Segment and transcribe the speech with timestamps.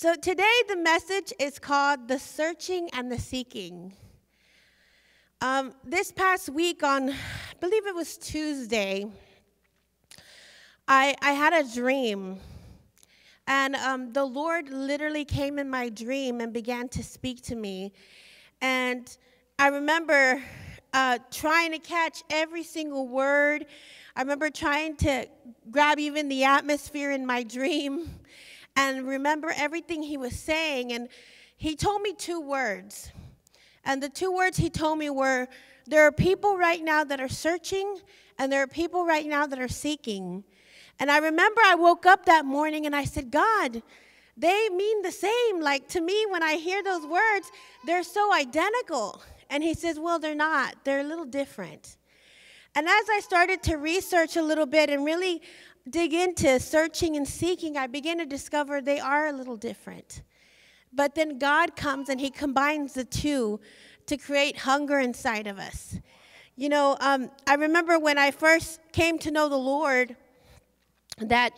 [0.00, 3.92] So today the message is called The Searching and the Seeking.
[5.40, 7.14] Um, this past week, on I
[7.58, 9.06] believe it was Tuesday,
[10.86, 12.38] I, I had a dream.
[13.48, 17.92] And um, the Lord literally came in my dream and began to speak to me.
[18.60, 19.16] And
[19.58, 20.40] I remember
[20.92, 23.66] uh, trying to catch every single word.
[24.14, 25.26] I remember trying to
[25.72, 28.10] grab even the atmosphere in my dream
[28.78, 30.92] and remember everything he was saying.
[30.92, 31.08] And
[31.56, 33.10] he told me two words.
[33.84, 35.48] And the two words he told me were
[35.88, 37.98] there are people right now that are searching,
[38.38, 40.44] and there are people right now that are seeking.
[41.00, 43.82] And I remember I woke up that morning and I said, God,
[44.36, 45.60] they mean the same.
[45.60, 47.50] Like to me, when I hear those words,
[47.84, 49.20] they're so identical.
[49.50, 51.96] And he says, Well, they're not, they're a little different.
[52.74, 55.42] And as I started to research a little bit and really
[55.90, 60.22] dig into searching and seeking, I begin to discover they are a little different.
[60.92, 63.60] But then God comes and He combines the two
[64.06, 65.98] to create hunger inside of us.
[66.56, 70.16] You know, um, I remember when I first came to know the Lord,
[71.18, 71.52] that,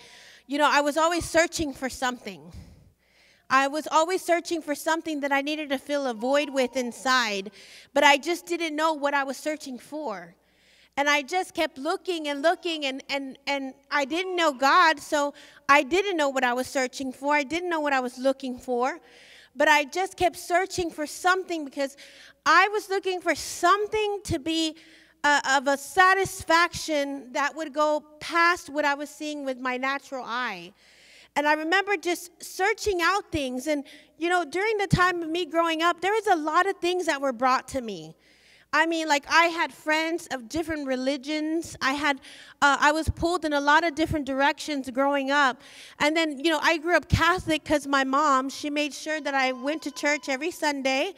[0.47, 2.53] you know, I was always searching for something.
[3.48, 7.50] I was always searching for something that I needed to fill a void with inside,
[7.92, 10.34] but I just didn't know what I was searching for.
[11.01, 15.33] And I just kept looking and looking, and, and, and I didn't know God, so
[15.67, 17.33] I didn't know what I was searching for.
[17.33, 19.01] I didn't know what I was looking for.
[19.56, 21.97] But I just kept searching for something because
[22.45, 24.77] I was looking for something to be
[25.25, 30.23] uh, of a satisfaction that would go past what I was seeing with my natural
[30.27, 30.71] eye.
[31.34, 33.69] And I remember just searching out things.
[33.69, 33.84] And,
[34.19, 37.06] you know, during the time of me growing up, there was a lot of things
[37.06, 38.17] that were brought to me.
[38.73, 41.77] I mean, like I had friends of different religions.
[41.83, 42.21] I had,
[42.62, 45.61] uh, I was pulled in a lot of different directions growing up.
[45.99, 49.34] And then, you know, I grew up Catholic because my mom, she made sure that
[49.34, 51.15] I went to church every Sunday.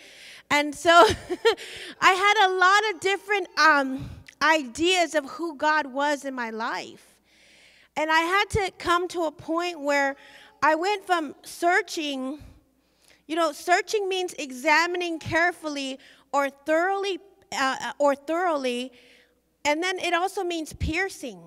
[0.50, 0.90] And so
[2.00, 4.10] I had a lot of different um,
[4.40, 7.16] ideas of who God was in my life.
[7.98, 10.16] And I had to come to a point where
[10.62, 12.38] I went from searching,
[13.26, 15.98] you know, searching means examining carefully
[16.32, 17.18] or thoroughly
[17.52, 18.92] uh, uh, or thoroughly,
[19.64, 21.40] and then it also means piercing.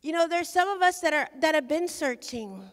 [0.00, 2.70] You know, there's some of us that are that have been searching,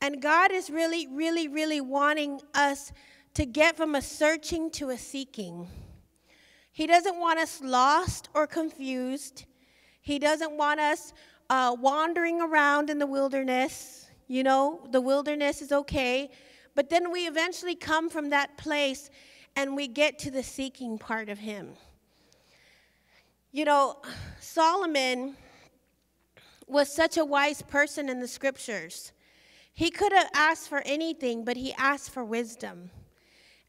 [0.00, 2.92] and God is really, really, really wanting us
[3.34, 5.68] to get from a searching to a seeking.
[6.72, 9.44] He doesn't want us lost or confused.
[10.00, 11.12] He doesn't want us
[11.50, 14.06] uh, wandering around in the wilderness.
[14.26, 16.30] You know, the wilderness is okay.
[16.74, 19.10] But then we eventually come from that place
[19.56, 21.74] and we get to the seeking part of Him.
[23.50, 23.96] You know,
[24.40, 25.36] Solomon
[26.66, 29.12] was such a wise person in the scriptures.
[29.74, 32.90] He could have asked for anything, but he asked for wisdom.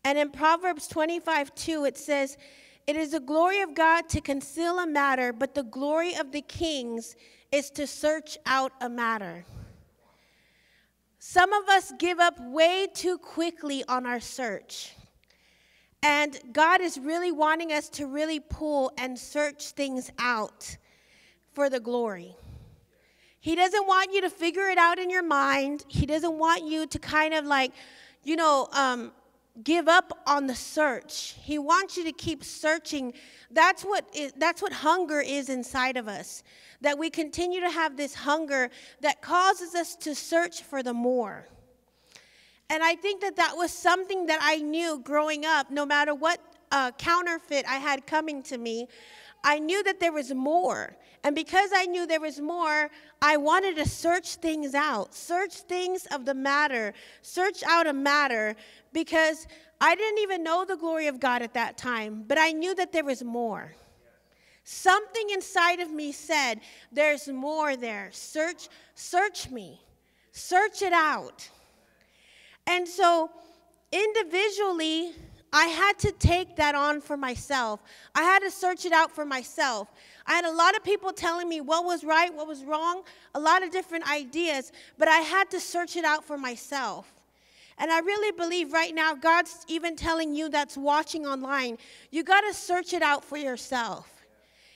[0.03, 2.37] And in Proverbs 25 2, it says,
[2.87, 6.41] It is the glory of God to conceal a matter, but the glory of the
[6.41, 7.15] kings
[7.51, 9.45] is to search out a matter.
[11.19, 14.93] Some of us give up way too quickly on our search.
[16.03, 20.75] And God is really wanting us to really pull and search things out
[21.53, 22.35] for the glory.
[23.39, 25.85] He doesn't want you to figure it out in your mind.
[25.87, 27.71] He doesn't want you to kind of like,
[28.23, 29.13] you know, um,
[29.63, 31.35] give up on the search.
[31.41, 33.13] He wants you to keep searching.
[33.51, 36.43] That's what is, that's what hunger is inside of us.
[36.81, 38.69] That we continue to have this hunger
[39.01, 41.47] that causes us to search for the more.
[42.73, 46.39] And I think that that was something that I knew growing up, no matter what
[46.71, 48.87] uh, counterfeit I had coming to me,
[49.43, 50.97] I knew that there was more.
[51.23, 52.89] And because I knew there was more,
[53.21, 58.55] I wanted to search things out, search things of the matter, search out a matter,
[58.91, 59.45] because
[59.79, 62.91] I didn't even know the glory of God at that time, but I knew that
[62.91, 63.71] there was more.
[64.63, 66.59] Something inside of me said,
[66.91, 68.09] There's more there.
[68.13, 69.79] Search, search me,
[70.31, 71.47] search it out.
[72.67, 73.29] And so
[73.91, 75.13] individually,
[75.51, 77.81] I had to take that on for myself.
[78.15, 79.87] I had to search it out for myself.
[80.25, 83.03] I had a lot of people telling me what was right, what was wrong,
[83.35, 87.11] a lot of different ideas, but I had to search it out for myself.
[87.77, 91.77] And I really believe right now, God's even telling you that's watching online,
[92.09, 94.09] you got to search it out for yourself.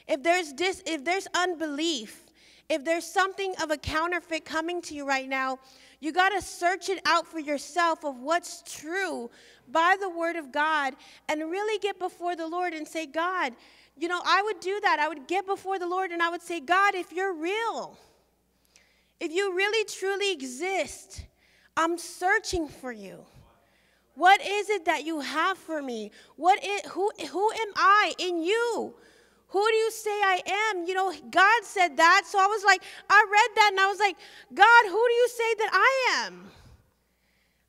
[0.08, 2.24] If there's, dis, if there's unbelief,
[2.70, 5.60] if there's something of a counterfeit coming to you right now,
[6.00, 9.30] you got to search it out for yourself of what's true
[9.70, 10.94] by the word of God
[11.30, 13.54] and really get before the Lord and say, God,
[13.96, 15.00] you know, I would do that.
[15.00, 17.98] I would get before the Lord and I would say, God, if you're real,
[19.20, 21.26] if you really truly exist,
[21.76, 23.26] I'm searching for you.
[24.14, 26.12] What is it that you have for me?
[26.36, 28.96] What is, who, who am I in you?
[29.50, 30.42] Who do you say I
[30.72, 30.86] am?
[30.86, 32.24] You know, God said that.
[32.26, 34.18] So I was like, I read that and I was like,
[34.54, 36.52] God, who do you say that I am?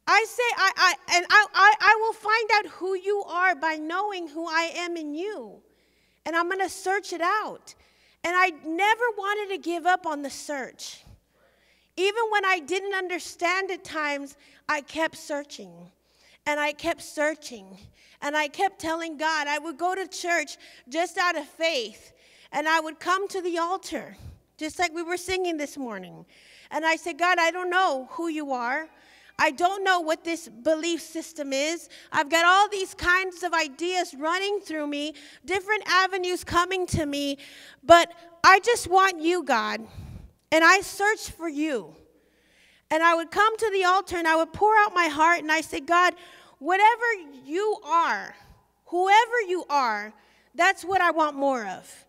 [0.09, 3.75] I say, I, I and I, I, I will find out who you are by
[3.75, 5.61] knowing who I am in you.
[6.25, 7.75] And I'm going to search it out.
[8.25, 11.05] And I never wanted to give up on the search.
[11.97, 14.37] Even when I didn't understand at times,
[14.69, 15.73] I kept searching.
[16.47, 17.79] And I kept searching.
[18.21, 20.57] And I kept telling God, I would go to church
[20.89, 22.13] just out of faith.
[22.53, 24.17] And I would come to the altar,
[24.57, 26.25] just like we were singing this morning.
[26.71, 28.89] And I said, God, I don't know who you are.
[29.39, 31.89] I don't know what this belief system is.
[32.11, 37.39] I've got all these kinds of ideas running through me, different avenues coming to me,
[37.85, 38.13] but
[38.43, 39.87] I just want you, God.
[40.51, 41.95] And I searched for you.
[42.91, 45.53] And I would come to the altar and I would pour out my heart and
[45.53, 46.15] I say, God,
[46.59, 47.05] whatever
[47.45, 48.35] you are,
[48.87, 50.13] whoever you are,
[50.55, 52.05] that's what I want more of.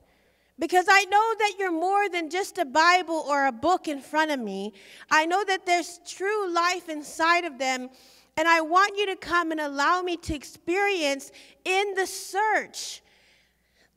[0.58, 4.32] Because I know that you're more than just a Bible or a book in front
[4.32, 4.74] of me.
[5.10, 7.90] I know that there's true life inside of them.
[8.36, 11.32] And I want you to come and allow me to experience
[11.64, 13.02] in the search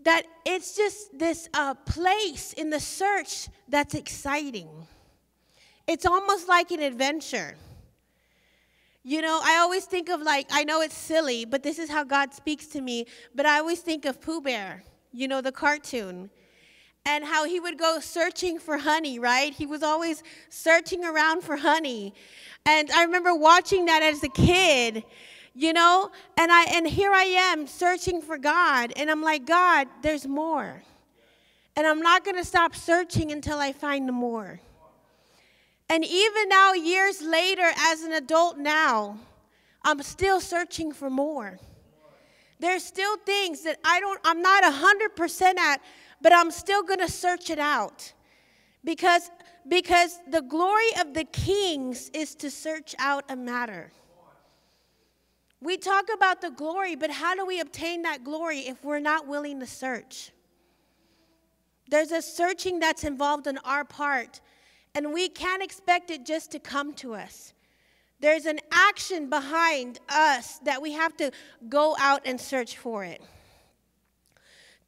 [0.04, 4.68] that it's just this uh, place in the search that's exciting.
[5.86, 7.54] It's almost like an adventure.
[9.04, 12.04] You know, I always think of like, I know it's silly, but this is how
[12.04, 13.06] God speaks to me.
[13.34, 16.30] But I always think of Pooh Bear, you know, the cartoon
[17.04, 19.52] and how he would go searching for honey, right?
[19.52, 22.14] He was always searching around for honey.
[22.64, 25.04] And I remember watching that as a kid,
[25.54, 29.88] you know, and I and here I am searching for God, and I'm like, God,
[30.02, 30.82] there's more.
[31.76, 34.60] And I'm not going to stop searching until I find more.
[35.88, 39.18] And even now years later as an adult now,
[39.84, 41.58] I'm still searching for more.
[42.60, 45.80] There's still things that I don't I'm not 100% at
[46.22, 48.12] but I'm still going to search it out.
[48.84, 49.30] Because,
[49.68, 53.92] because the glory of the kings is to search out a matter.
[55.60, 59.28] We talk about the glory, but how do we obtain that glory if we're not
[59.28, 60.32] willing to search?
[61.88, 64.40] There's a searching that's involved on our part,
[64.94, 67.52] and we can't expect it just to come to us.
[68.20, 71.32] There's an action behind us that we have to
[71.68, 73.20] go out and search for it.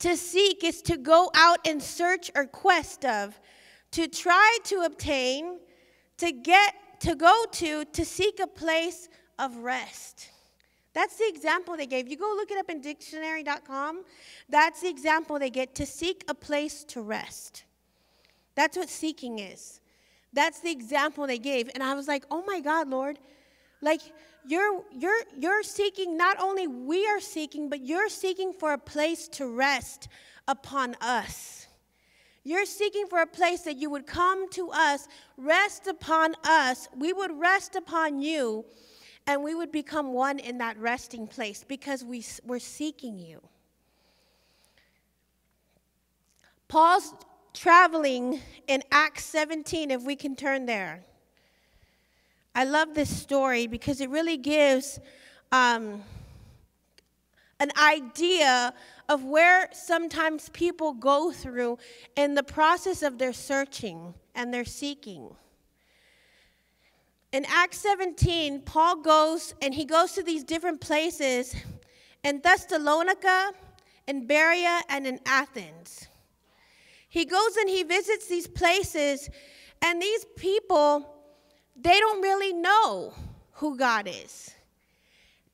[0.01, 3.39] To seek is to go out and search or quest of,
[3.93, 5.59] to try to obtain,
[6.19, 9.09] to get, to go to, to seek a place
[9.39, 10.29] of rest.
[10.93, 12.07] That's the example they gave.
[12.09, 14.05] You go look it up in dictionary.com.
[14.49, 17.65] That's the example they get to seek a place to rest.
[18.55, 19.81] That's what seeking is.
[20.35, 21.71] That's the example they gave.
[21.75, 23.19] And I was like, oh my God, Lord.
[23.81, 24.01] Like,
[24.47, 29.29] you're, you're, you're seeking, not only we are seeking, but you're seeking for a place
[29.29, 30.09] to rest
[30.49, 31.67] upon us.
[32.43, 35.09] You're seeking for a place that you would come to us,
[35.39, 38.67] rest upon us, we would rest upon you,
[39.27, 43.41] and we would become one in that resting place because we, we're seeking you.
[46.69, 47.15] Paul's
[47.55, 51.05] traveling in Acts 17, if we can turn there.
[52.55, 55.01] I love this story because it really gives
[55.51, 56.03] um,
[57.61, 58.75] an idea
[59.09, 61.79] of where sometimes people go through
[62.17, 65.35] in the process of their searching and their seeking.
[67.33, 71.55] In Acts 17, Paul goes and he goes to these different places
[72.23, 73.53] in Thessalonica,
[74.07, 76.09] in Berea, and in Athens.
[77.15, 79.31] He goes and he visits these places,
[79.81, 81.09] and these people
[81.77, 83.15] they don't really know
[83.53, 84.51] who God is.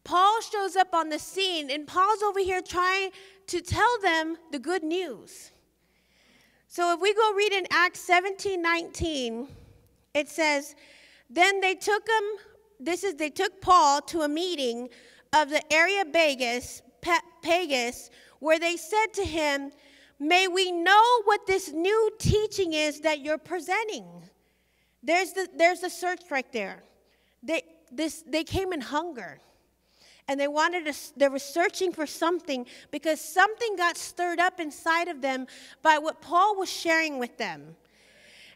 [0.02, 3.10] Paul shows up on the scene, and Paul's over here trying
[3.48, 5.50] to tell them the good news.
[6.66, 9.46] So if we go read in Acts 17 19,
[10.14, 10.74] it says,
[11.28, 12.24] Then they took him,
[12.80, 14.88] this is, they took Paul to a meeting
[15.34, 16.80] of the Areopagus,
[17.42, 19.72] Pagus, where they said to him,
[20.20, 24.04] May we know what this new teaching is that you're presenting.
[25.02, 26.84] There's the, there's the search right there.
[27.42, 29.40] They, this, they came in hunger.
[30.28, 35.08] And they wanted to, they were searching for something because something got stirred up inside
[35.08, 35.46] of them
[35.82, 37.74] by what Paul was sharing with them.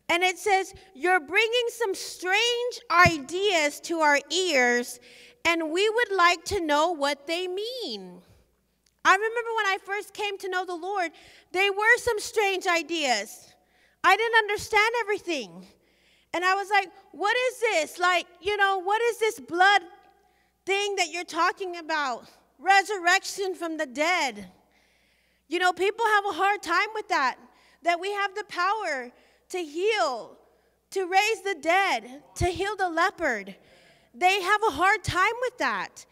[0.09, 5.01] And it says, You're bringing some strange ideas to our ears,
[5.45, 8.21] and we would like to know what they mean.
[9.05, 11.11] I remember when I first came to know the Lord,
[11.53, 13.53] they were some strange ideas.
[14.03, 15.67] I didn't understand everything.
[16.33, 17.99] And I was like, what is this?
[17.99, 19.83] Like, you know, what is this blood
[20.67, 22.27] thing that you're talking about?
[22.59, 24.51] Resurrection from the dead.
[25.49, 27.37] You know, people have a hard time with that,
[27.83, 29.13] that we have the power
[29.51, 30.37] to heal,
[30.91, 33.55] to raise the dead, to heal the leopard.
[34.15, 36.07] They have a hard time with that.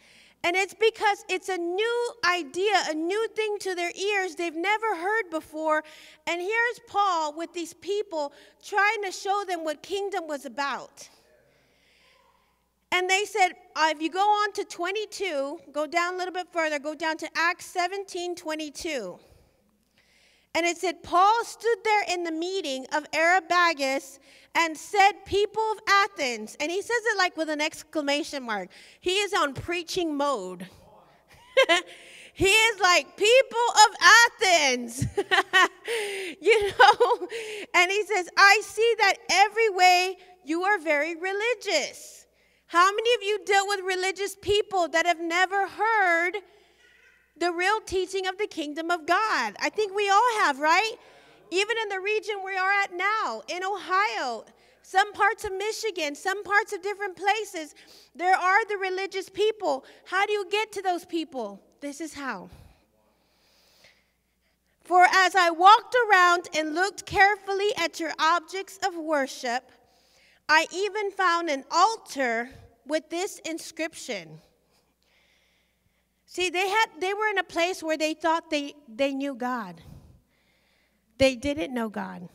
[0.45, 4.97] And it's because it's a new idea, a new thing to their ears they've never
[4.97, 5.85] heard before.
[6.27, 8.33] And here's Paul with these people
[8.65, 11.09] trying to show them what kingdom was about.
[12.91, 16.49] And they said, uh, if you go on to 22, go down a little bit
[16.53, 19.19] further, go down to Acts 17 22.
[20.55, 24.19] And it said, Paul stood there in the meeting of Areopagus
[24.55, 26.57] and said, People of Athens.
[26.61, 28.69] And he says it like with an exclamation mark.
[29.01, 30.69] He is on preaching mode.
[32.35, 33.97] he is like, People of
[34.43, 35.07] Athens.
[36.41, 37.29] you know?
[37.75, 42.27] And he says, I see that every way you are very religious.
[42.67, 46.37] How many of you dealt with religious people that have never heard
[47.43, 49.57] the real teaching of the kingdom of God?
[49.61, 50.93] I think we all have, right?
[51.51, 54.45] Even in the region we are at now, in Ohio,
[54.83, 57.75] some parts of Michigan, some parts of different places,
[58.15, 59.85] there are the religious people.
[60.05, 61.61] How do you get to those people?
[61.81, 62.49] This is how.
[64.85, 69.69] For as I walked around and looked carefully at your objects of worship,
[70.49, 72.51] I even found an altar
[72.87, 74.41] with this inscription.
[76.33, 79.83] See, they had they were in a place where they thought they, they knew God.
[81.19, 82.27] They didn't know God.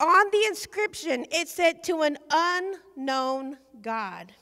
[0.00, 4.32] On the inscription, it said to an unknown God.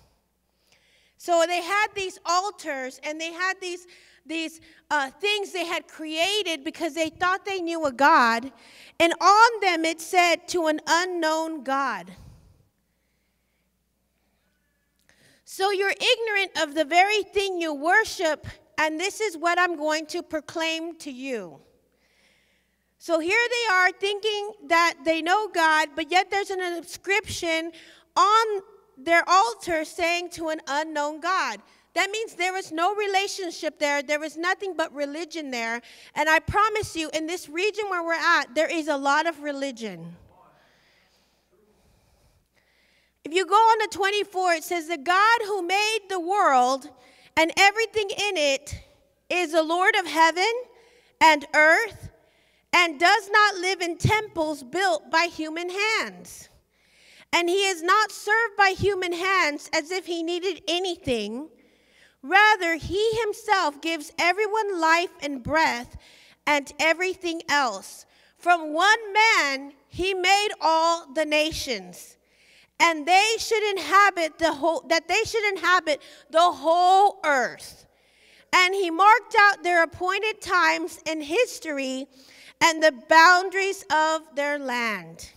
[1.16, 3.88] So they had these altars and they had these,
[4.24, 8.52] these uh, things they had created because they thought they knew a God.
[9.00, 12.12] And on them it said to an unknown God.
[15.50, 20.04] So you're ignorant of the very thing you worship, and this is what I'm going
[20.08, 21.58] to proclaim to you.
[22.98, 27.72] So here they are thinking that they know God, but yet there's an inscription
[28.14, 28.60] on
[28.98, 31.62] their altar saying to an unknown God.
[31.94, 34.02] That means there is no relationship there.
[34.02, 35.80] There is nothing but religion there.
[36.14, 39.40] And I promise you, in this region where we're at, there is a lot of
[39.40, 40.14] religion.
[43.28, 46.88] If you go on to 24, it says, The God who made the world
[47.36, 48.80] and everything in it
[49.28, 50.50] is the Lord of heaven
[51.20, 52.08] and earth
[52.72, 56.48] and does not live in temples built by human hands.
[57.30, 61.50] And he is not served by human hands as if he needed anything.
[62.22, 65.98] Rather, he himself gives everyone life and breath
[66.46, 68.06] and everything else.
[68.38, 72.14] From one man, he made all the nations
[72.80, 77.86] and they should inhabit the whole that they should inhabit the whole earth.
[78.52, 82.06] And he marked out their appointed times in history
[82.60, 85.30] and the boundaries of their land.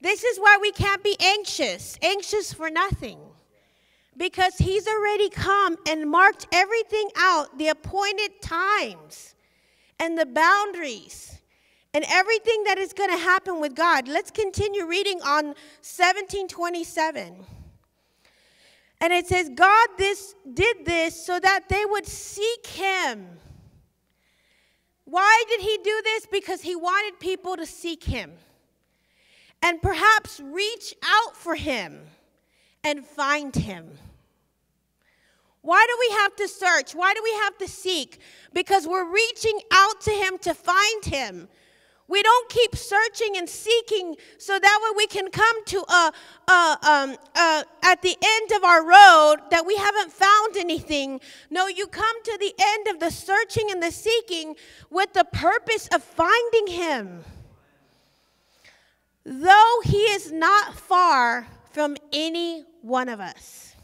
[0.00, 3.18] This is why we can't be anxious anxious for nothing.
[4.16, 9.34] Because he's already come and marked everything out the appointed times
[10.00, 11.37] and the boundaries
[11.94, 14.08] and everything that is going to happen with God.
[14.08, 15.46] Let's continue reading on
[15.82, 17.44] 1727.
[19.00, 23.26] And it says, God this, did this so that they would seek him.
[25.04, 26.26] Why did he do this?
[26.26, 28.32] Because he wanted people to seek him
[29.62, 32.02] and perhaps reach out for him
[32.84, 33.98] and find him.
[35.62, 36.94] Why do we have to search?
[36.94, 38.20] Why do we have to seek?
[38.52, 41.48] Because we're reaching out to him to find him.
[42.08, 46.12] We don't keep searching and seeking so that way we can come to a,
[46.48, 51.20] a, um, a, at the end of our road that we haven't found anything.
[51.50, 54.56] No, you come to the end of the searching and the seeking
[54.90, 57.24] with the purpose of finding Him.
[59.26, 63.74] Though He is not far from any one of us.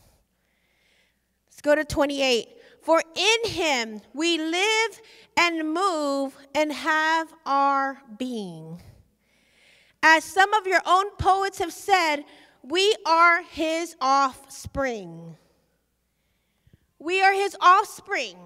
[1.48, 2.48] Let's go to 28.
[2.80, 5.00] For in Him we live
[5.36, 8.80] and move and have our being.
[10.02, 12.24] As some of your own poets have said,
[12.62, 15.36] we are his offspring.
[16.98, 18.36] We are his offspring.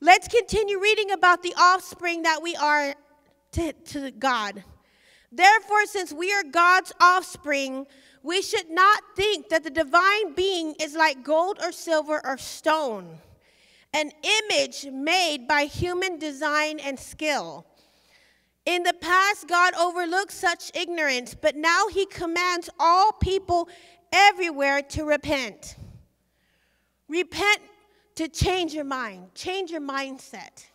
[0.00, 2.94] Let's continue reading about the offspring that we are
[3.52, 4.62] to, to God.
[5.32, 7.86] Therefore, since we are God's offspring,
[8.22, 13.18] we should not think that the divine being is like gold or silver or stone
[13.92, 17.66] an image made by human design and skill.
[18.64, 23.68] In the past, God overlooked such ignorance, but now he commands all people
[24.12, 25.76] everywhere to repent.
[27.08, 27.60] Repent
[28.16, 30.66] to change your mind, change your mindset.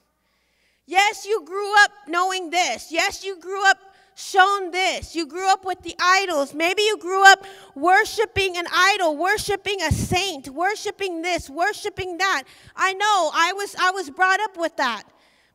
[0.85, 2.91] Yes, you grew up knowing this.
[2.91, 3.77] Yes, you grew up
[4.21, 5.15] shown this.
[5.15, 6.53] You grew up with the idols.
[6.53, 12.43] Maybe you grew up worshiping an idol, worshiping a saint, worshiping this, worshiping that.
[12.75, 13.31] I know.
[13.33, 15.03] I was I was brought up with that.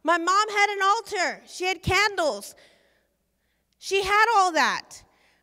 [0.02, 1.42] My mom had an altar.
[1.46, 2.54] She had candles.
[3.78, 5.02] She had all that.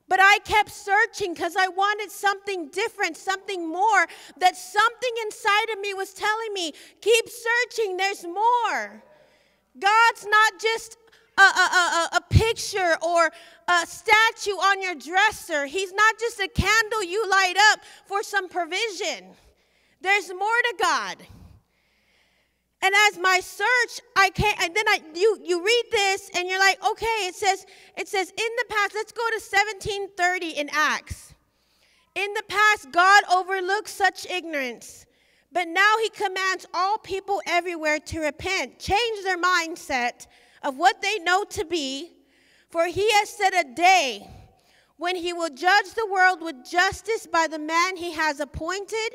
[0.09, 4.05] But I kept searching because I wanted something different, something more.
[4.37, 9.03] That something inside of me was telling me, keep searching, there's more.
[9.79, 10.97] God's not just
[11.43, 13.31] a, a, a, a, picture or
[13.67, 15.65] a statue on your dresser.
[15.65, 19.35] He's not just a candle you light up for some provision.
[20.01, 21.17] There's more to God.
[22.81, 26.59] And as my search, I can't, and then I you you read this and you're
[26.59, 27.65] like, okay, it says,
[27.97, 31.33] it says in the past, let's go to 1730 in Acts.
[32.15, 35.05] In the past, God overlooked such ignorance.
[35.53, 40.27] But now he commands all people everywhere to repent, change their mindset
[40.63, 42.11] of what they know to be,
[42.69, 44.27] for he has set a day
[44.97, 49.09] when he will judge the world with justice by the man he has appointed,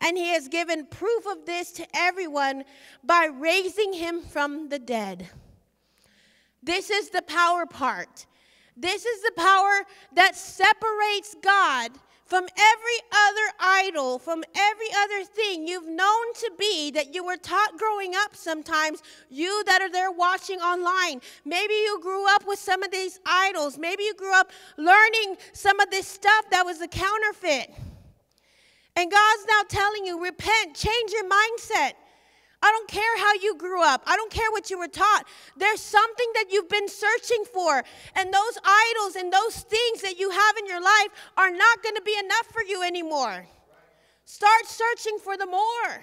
[0.00, 2.64] and he has given proof of this to everyone
[3.04, 5.28] by raising him from the dead.
[6.62, 8.26] This is the power part.
[8.76, 11.90] This is the power that separates God
[12.28, 17.38] from every other idol, from every other thing you've known to be that you were
[17.38, 21.22] taught growing up sometimes, you that are there watching online.
[21.46, 23.78] Maybe you grew up with some of these idols.
[23.78, 27.70] Maybe you grew up learning some of this stuff that was a counterfeit.
[28.94, 31.92] And God's now telling you, repent, change your mindset.
[32.60, 34.02] I don't care how you grew up.
[34.06, 35.24] I don't care what you were taught.
[35.56, 37.84] There's something that you've been searching for.
[38.16, 41.94] And those idols and those things that you have in your life are not going
[41.94, 43.46] to be enough for you anymore.
[44.24, 46.02] Start searching for the more.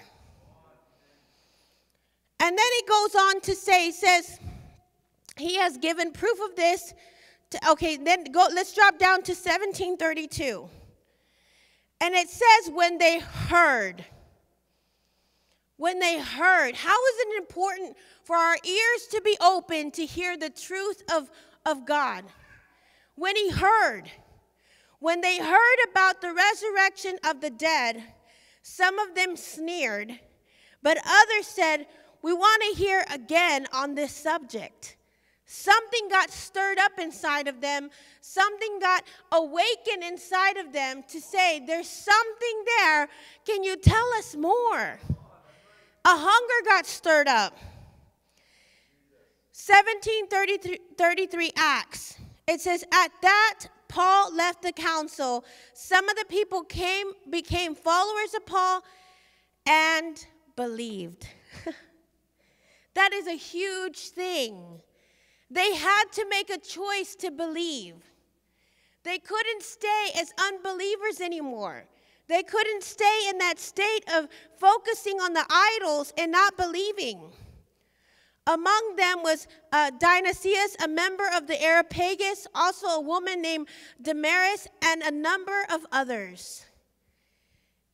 [2.40, 4.40] And then he goes on to say, he says,
[5.38, 6.94] he has given proof of this.
[7.52, 10.70] To, okay, then go, let's drop down to 1732.
[12.02, 14.06] And it says, when they heard,
[15.78, 16.76] when they heard.
[16.76, 21.30] How is it important for our ears to be open to hear the truth of,
[21.66, 22.26] of God?
[23.16, 24.04] When he heard,
[25.00, 28.04] when they heard about the resurrection of the dead,
[28.62, 30.20] some of them sneered,
[30.82, 31.88] but others said,
[32.22, 34.98] We want to hear again on this subject.
[35.46, 37.92] Something got stirred up inside of them.
[38.22, 43.08] Something got awakened inside of them to say, There's something there.
[43.46, 45.00] Can you tell us more?
[46.06, 47.58] A hunger got stirred up.
[49.54, 52.16] 1733 Acts.
[52.48, 55.44] It says, At that, Paul left the council.
[55.74, 58.84] Some of the people came, became followers of Paul
[59.66, 60.24] and
[60.56, 61.28] believed.
[62.94, 64.82] that is a huge thing.
[65.50, 67.96] They had to make a choice to believe.
[69.04, 71.86] They couldn't stay as unbelievers anymore.
[72.28, 77.32] They couldn't stay in that state of focusing on the idols and not believing.
[78.48, 83.68] Among them was uh, Dionysius, a member of the Areopagus, also a woman named
[84.02, 86.66] Damaris, and a number of others.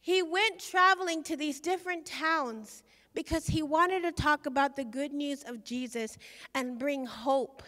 [0.02, 5.14] He went traveling to these different towns because he wanted to talk about the good
[5.14, 6.18] news of Jesus
[6.56, 7.64] and bring hope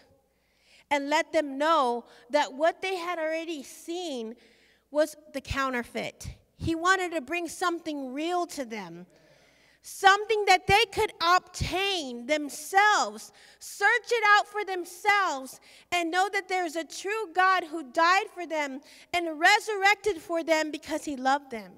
[0.90, 4.36] and let them know that what they had already seen
[4.92, 6.28] was the counterfeit.
[6.64, 9.06] He wanted to bring something real to them,
[9.82, 15.60] something that they could obtain themselves, search it out for themselves,
[15.92, 18.80] and know that there's a true God who died for them
[19.14, 21.74] and resurrected for them because he loved them.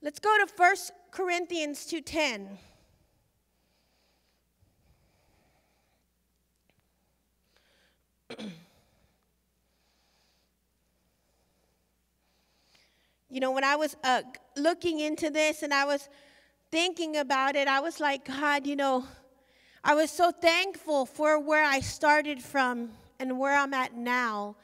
[0.00, 0.76] Let's go to 1
[1.10, 2.58] Corinthians 2:10.
[13.34, 14.22] You know, when I was uh,
[14.56, 16.08] looking into this and I was
[16.70, 19.04] thinking about it, I was like, God, you know,
[19.82, 24.54] I was so thankful for where I started from and where I'm at now.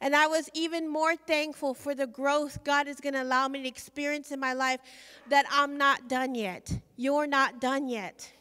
[0.00, 3.60] And I was even more thankful for the growth God is going to allow me
[3.60, 4.80] to experience in my life
[5.28, 6.74] that I'm not done yet.
[6.96, 8.32] You're not done yet.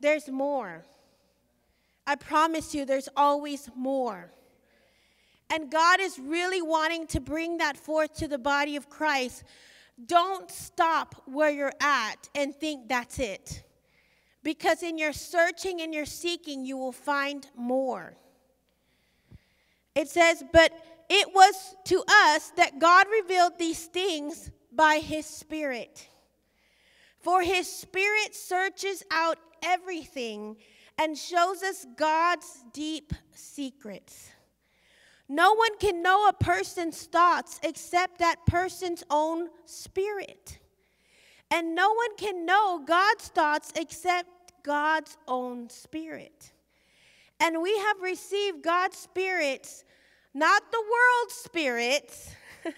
[0.00, 0.82] There's more.
[2.06, 4.32] I promise you, there's always more.
[5.50, 9.44] And God is really wanting to bring that forth to the body of Christ.
[10.06, 13.62] Don't stop where you're at and think that's it.
[14.42, 18.14] because in your searching and your seeking, you will find more.
[19.94, 20.72] It says, But
[21.08, 26.08] it was to us that God revealed these things by his Spirit.
[27.20, 30.56] For his Spirit searches out everything
[30.98, 34.30] and shows us God's deep secrets.
[35.28, 40.58] No one can know a person's thoughts except that person's own spirit.
[41.50, 44.28] And no one can know God's thoughts except
[44.62, 46.52] God's own spirit.
[47.40, 49.84] And we have received God's spirits,
[50.32, 52.30] not the world's spirits.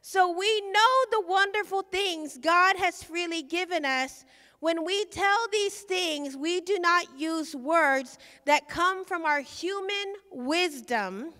[0.00, 4.24] so we know the wonderful things God has freely given us.
[4.60, 10.14] When we tell these things, we do not use words that come from our human
[10.30, 11.32] wisdom.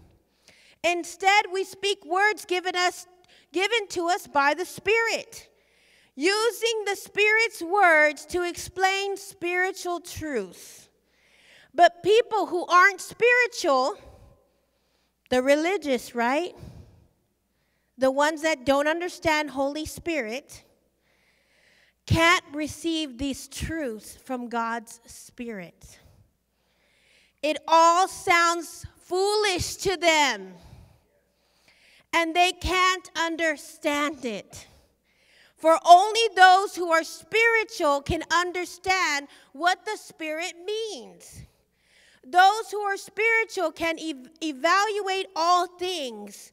[0.85, 3.07] Instead, we speak words given us
[3.53, 5.49] given to us by the Spirit
[6.17, 10.89] using the Spirit's words to explain spiritual truth.
[11.75, 13.97] But people who aren't spiritual,
[15.29, 16.55] the religious, right?
[17.99, 20.65] The ones that don't understand Holy Spirit,
[22.07, 25.99] can't receive these truths from God's Spirit.
[27.43, 30.55] It all sounds foolish to them,
[32.13, 34.67] and they can't understand it.
[35.57, 41.43] For only those who are spiritual can understand what the Spirit means.
[42.25, 46.53] Those who are spiritual can ev- evaluate all things,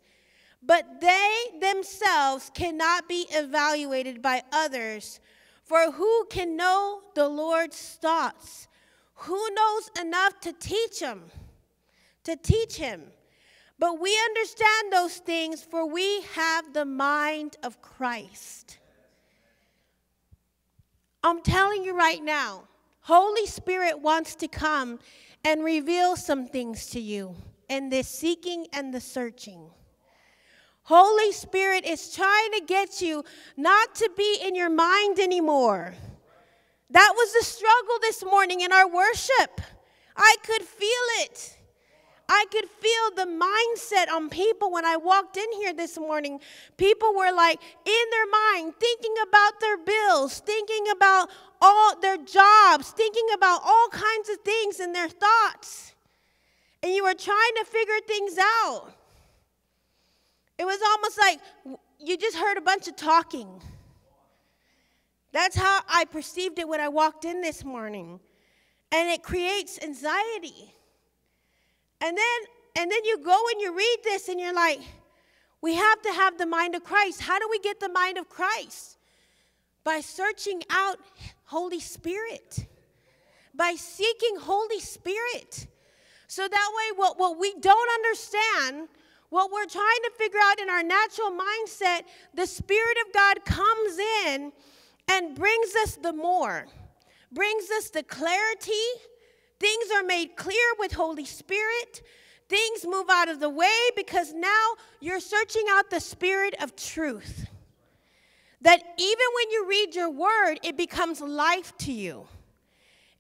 [0.61, 5.19] but they themselves cannot be evaluated by others.
[5.63, 8.67] For who can know the Lord's thoughts?
[9.15, 11.23] Who knows enough to teach him?
[12.25, 13.03] To teach him.
[13.79, 18.77] But we understand those things, for we have the mind of Christ.
[21.23, 22.63] I'm telling you right now,
[23.01, 24.99] Holy Spirit wants to come
[25.43, 27.35] and reveal some things to you
[27.69, 29.69] in this seeking and the searching.
[30.83, 33.23] Holy Spirit is trying to get you
[33.55, 35.93] not to be in your mind anymore.
[36.89, 39.61] That was the struggle this morning in our worship.
[40.15, 40.89] I could feel
[41.21, 41.57] it.
[42.29, 46.39] I could feel the mindset on people when I walked in here this morning.
[46.77, 51.29] People were like in their mind, thinking about their bills, thinking about
[51.61, 55.93] all their jobs, thinking about all kinds of things in their thoughts.
[56.81, 58.93] And you were trying to figure things out.
[60.57, 61.39] It was almost like
[61.99, 63.61] you just heard a bunch of talking.
[65.31, 68.19] That's how I perceived it when I walked in this morning.
[68.91, 70.75] And it creates anxiety.
[71.99, 72.39] And then
[72.75, 74.81] and then you go and you read this and you're like,
[75.61, 77.21] we have to have the mind of Christ.
[77.21, 78.97] How do we get the mind of Christ?
[79.83, 80.97] By searching out
[81.45, 82.65] Holy Spirit.
[83.55, 85.67] By seeking Holy Spirit.
[86.27, 88.87] So that way what, what we don't understand,
[89.33, 93.97] what we're trying to figure out in our natural mindset, the Spirit of God comes
[94.25, 94.51] in
[95.09, 96.67] and brings us the more,
[97.31, 98.71] brings us the clarity,
[99.63, 102.01] Things are made clear with Holy Spirit.
[102.49, 107.47] Things move out of the way because now you're searching out the spirit of truth.
[108.59, 112.27] That even when you read your word, it becomes life to you.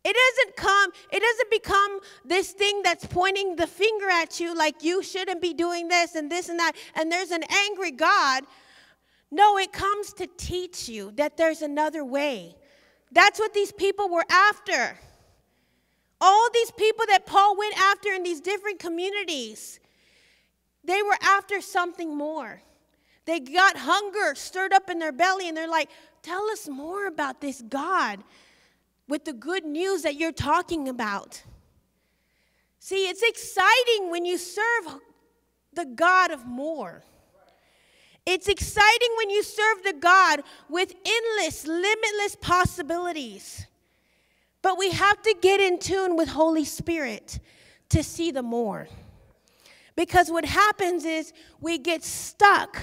[0.05, 4.83] It doesn't come, it doesn't become this thing that's pointing the finger at you like
[4.83, 8.43] you shouldn't be doing this and this and that, and there's an angry God.
[9.31, 12.55] No, it comes to teach you that there's another way.
[13.11, 14.97] That's what these people were after.
[16.19, 19.79] All these people that Paul went after in these different communities,
[20.83, 22.61] they were after something more.
[23.25, 25.89] They got hunger stirred up in their belly, and they're like,
[26.23, 28.23] Tell us more about this God
[29.07, 31.43] with the good news that you're talking about.
[32.79, 34.99] See, it's exciting when you serve
[35.73, 37.03] the God of more.
[38.25, 43.65] It's exciting when you serve the God with endless, limitless possibilities.
[44.61, 47.39] But we have to get in tune with Holy Spirit
[47.89, 48.87] to see the more.
[49.95, 52.79] Because what happens is we get stuck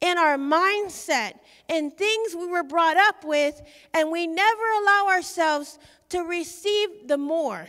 [0.00, 1.34] in our mindset
[1.68, 3.60] and things we were brought up with,
[3.94, 5.78] and we never allow ourselves
[6.10, 7.68] to receive the more.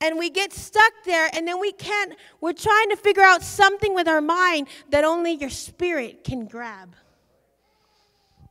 [0.00, 3.94] And we get stuck there, and then we can't, we're trying to figure out something
[3.94, 6.94] with our mind that only your spirit can grab.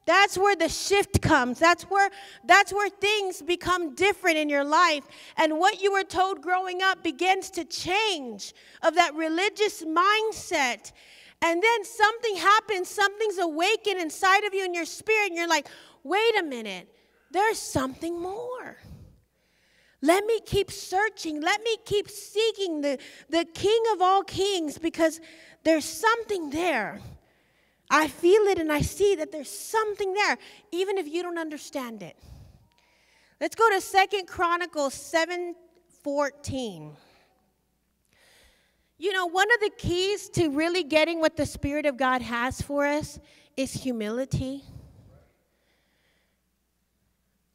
[0.08, 1.60] That's where the shift comes.
[1.60, 2.10] That's where
[2.45, 5.03] that's where things become different in your life
[5.36, 10.93] and what you were told growing up begins to change of that religious mindset.
[11.41, 15.67] And then something happens, something's awakened inside of you in your spirit and you're like,
[16.04, 16.93] "Wait a minute.
[17.30, 18.78] there's something more.
[20.02, 21.41] Let me keep searching.
[21.41, 25.19] Let me keep seeking the, the King of all kings because
[25.63, 27.02] there's something there.
[27.89, 30.38] I feel it and I see that there's something there,
[30.71, 32.17] even if you don't understand it.
[33.39, 35.56] Let's go to Second Chronicles 7
[36.04, 36.95] 14.
[38.97, 42.62] You know, one of the keys to really getting what the Spirit of God has
[42.62, 43.19] for us
[43.55, 44.63] is humility.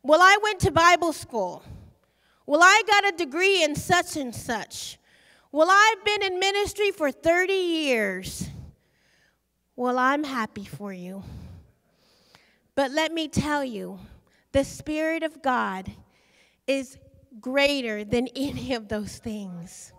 [0.05, 1.63] Well, I went to Bible school.
[2.47, 4.99] Well, I got a degree in such and such.
[5.51, 8.49] Well, I've been in ministry for 30 years.
[9.77, 11.23] Well, I'm happy for you.
[12.75, 13.99] But let me tell you,
[14.53, 15.91] the Spirit of God
[16.67, 16.99] is
[17.41, 19.93] greater than any of those things.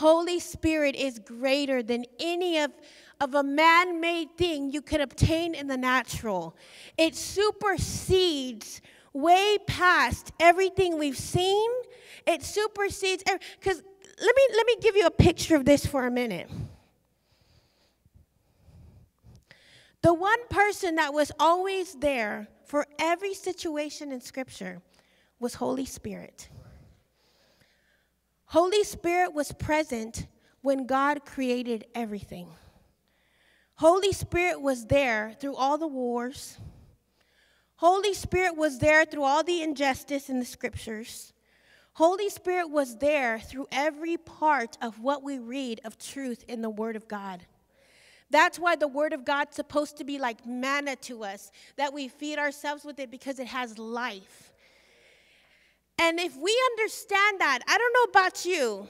[0.00, 2.72] Holy Spirit is greater than any of,
[3.20, 6.56] of a man made thing you could obtain in the natural.
[6.96, 8.80] It supersedes
[9.12, 11.70] way past everything we've seen.
[12.26, 13.22] It supersedes
[13.58, 13.82] because
[14.22, 16.50] let me let me give you a picture of this for a minute.
[20.00, 24.80] The one person that was always there for every situation in Scripture
[25.38, 26.48] was Holy Spirit.
[28.50, 30.26] Holy Spirit was present
[30.60, 32.48] when God created everything.
[33.76, 36.58] Holy Spirit was there through all the wars.
[37.76, 41.32] Holy Spirit was there through all the injustice in the scriptures.
[41.92, 46.70] Holy Spirit was there through every part of what we read of truth in the
[46.70, 47.46] Word of God.
[48.30, 52.08] That's why the Word of God's supposed to be like manna to us, that we
[52.08, 54.49] feed ourselves with it because it has life.
[56.00, 58.88] And if we understand that, I don't know about you,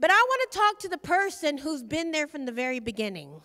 [0.00, 3.42] but I want to talk to the person who's been there from the very beginning.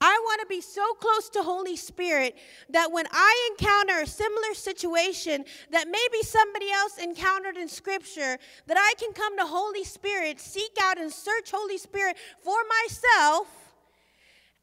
[0.00, 2.34] I want to be so close to Holy Spirit
[2.70, 8.78] that when I encounter a similar situation that maybe somebody else encountered in Scripture, that
[8.78, 13.48] I can come to Holy Spirit, seek out and search Holy Spirit for myself,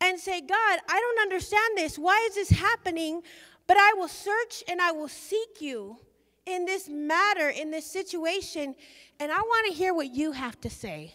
[0.02, 2.00] and say, God, I don't understand this.
[2.00, 3.22] Why is this happening?
[3.68, 5.98] But I will search and I will seek you
[6.46, 8.76] in this matter, in this situation,
[9.20, 11.14] and I want to hear what you have to say.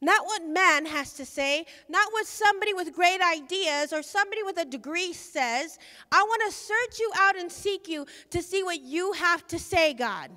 [0.00, 4.56] Not what man has to say, not what somebody with great ideas or somebody with
[4.58, 5.76] a degree says.
[6.12, 9.58] I want to search you out and seek you to see what you have to
[9.58, 10.30] say, God.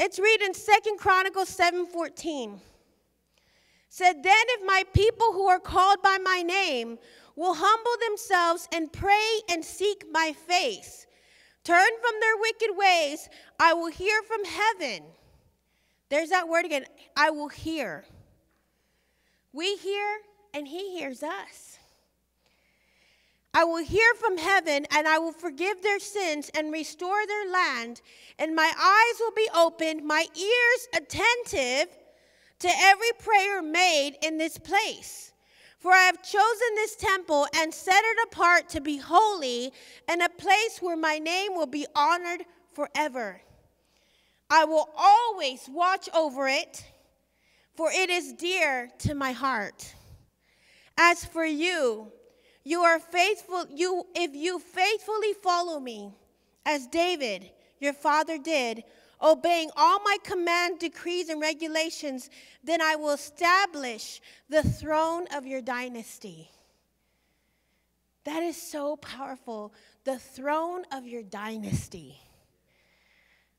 [0.00, 2.60] It's read in Second Chronicles 7:14.
[3.88, 6.98] Said, Then if my people who are called by my name
[7.34, 11.05] will humble themselves and pray and seek my face,
[11.66, 15.02] turn from their wicked ways, I will hear from heaven
[16.08, 16.84] there's that word again.
[17.16, 18.04] I will hear.
[19.52, 20.18] We hear,
[20.54, 21.78] and He hears us.
[23.52, 28.02] I will hear from heaven, and I will forgive their sins and restore their land,
[28.38, 31.88] and my eyes will be opened, my ears attentive
[32.58, 35.32] to every prayer made in this place.
[35.78, 39.72] For I have chosen this temple and set it apart to be holy,
[40.08, 43.42] and a place where my name will be honored forever.
[44.48, 46.84] I will always watch over it,
[47.74, 49.94] for it is dear to my heart.
[50.96, 52.10] As for you,
[52.64, 56.14] you are faithful, you if you faithfully follow me,
[56.64, 58.82] as David, your father did,
[59.22, 62.30] obeying all my command, decrees, and regulations,
[62.62, 66.50] then I will establish the throne of your dynasty.
[68.24, 69.72] That is so powerful.
[70.04, 72.18] The throne of your dynasty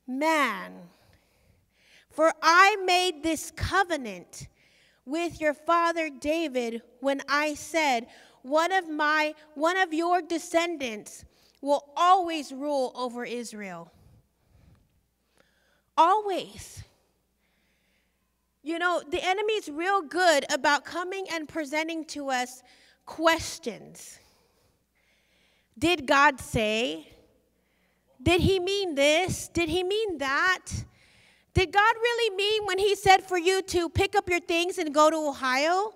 [0.07, 0.73] man.
[2.09, 4.47] For I made this covenant
[5.05, 8.07] with your father David when I said,
[8.41, 11.25] one of my one of your descendants
[11.61, 13.91] will always rule over Israel.
[15.97, 16.83] Always.
[18.61, 22.61] You know, the enemy's real good about coming and presenting to us
[23.05, 24.19] questions.
[25.79, 27.07] Did God say?
[28.21, 29.47] Did he mean this?
[29.47, 30.65] Did he mean that?
[31.53, 34.93] Did God really mean when he said for you to pick up your things and
[34.93, 35.93] go to Ohio?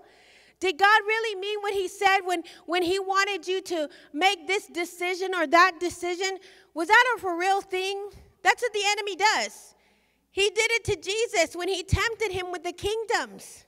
[0.59, 4.67] Did God really mean what he said when, when he wanted you to make this
[4.67, 6.37] decision or that decision?
[6.73, 8.09] Was that a for real thing?
[8.43, 9.75] That's what the enemy does.
[10.31, 13.65] He did it to Jesus when he tempted him with the kingdoms.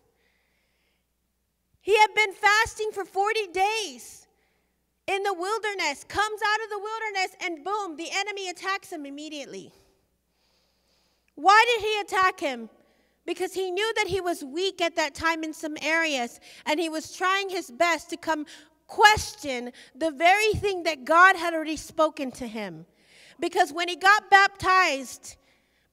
[1.82, 4.26] He had been fasting for 40 days
[5.08, 9.74] in the wilderness, comes out of the wilderness, and boom, the enemy attacks him immediately.
[11.36, 12.70] Why did he attack him?
[13.26, 16.88] Because he knew that he was weak at that time in some areas, and he
[16.88, 18.46] was trying his best to come
[18.88, 22.86] question the very thing that God had already spoken to him.
[23.40, 25.36] Because when he got baptized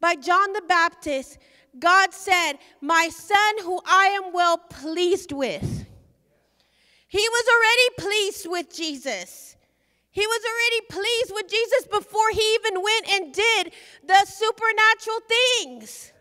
[0.00, 1.38] by John the Baptist,
[1.78, 5.86] God said, My son, who I am well pleased with.
[7.06, 9.56] He was already pleased with Jesus.
[10.12, 13.72] He was already pleased with Jesus before he even went and did
[14.06, 16.12] the supernatural things.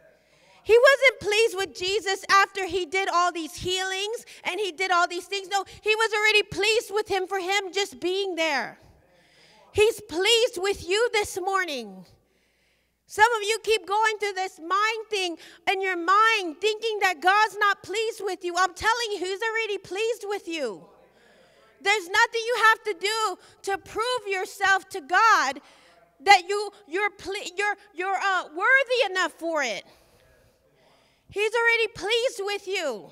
[0.63, 5.08] He wasn't pleased with Jesus after he did all these healings and he did all
[5.08, 5.48] these things.
[5.50, 8.78] No, he was already pleased with him for him just being there.
[9.72, 12.06] He's pleased with you this morning.
[13.12, 15.36] Some of you keep going through this mind thing
[15.72, 18.54] in your mind, thinking that God's not pleased with you.
[18.56, 20.86] I'm telling you, He's already pleased with you.
[21.82, 25.60] There's nothing you have to do to prove yourself to God
[26.24, 27.10] that you you're
[27.58, 29.84] you're you're uh, worthy enough for it.
[31.30, 33.10] He's already pleased with you.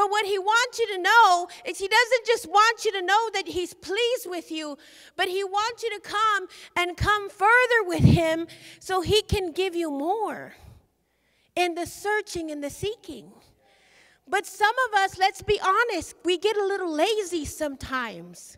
[0.00, 3.28] But what he wants you to know is he doesn't just want you to know
[3.34, 4.78] that he's pleased with you,
[5.14, 8.46] but he wants you to come and come further with him
[8.78, 10.54] so he can give you more
[11.54, 13.30] in the searching and the seeking.
[14.26, 18.56] But some of us, let's be honest, we get a little lazy sometimes.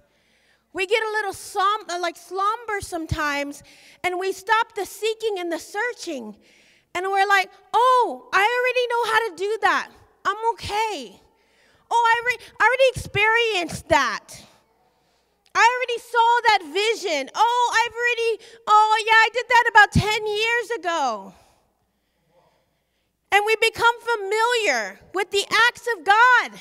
[0.72, 3.64] We get a little slum, uh, like slumber sometimes,
[4.05, 6.37] and we stop the seeking and the searching.
[6.94, 9.90] And we're like, oh, I already know how to do that.
[10.24, 11.21] I'm okay.
[11.94, 14.42] Oh, I, re- I already experienced that.
[15.55, 17.31] I already saw that vision.
[17.35, 21.35] Oh, I've already, oh, yeah, I did that about 10 years ago.
[23.31, 26.61] And we become familiar with the acts of God.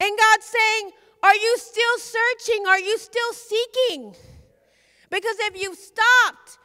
[0.00, 0.90] And God's saying,
[1.22, 2.66] Are you still searching?
[2.66, 4.14] Are you still seeking?
[5.10, 6.58] Because if you've stopped,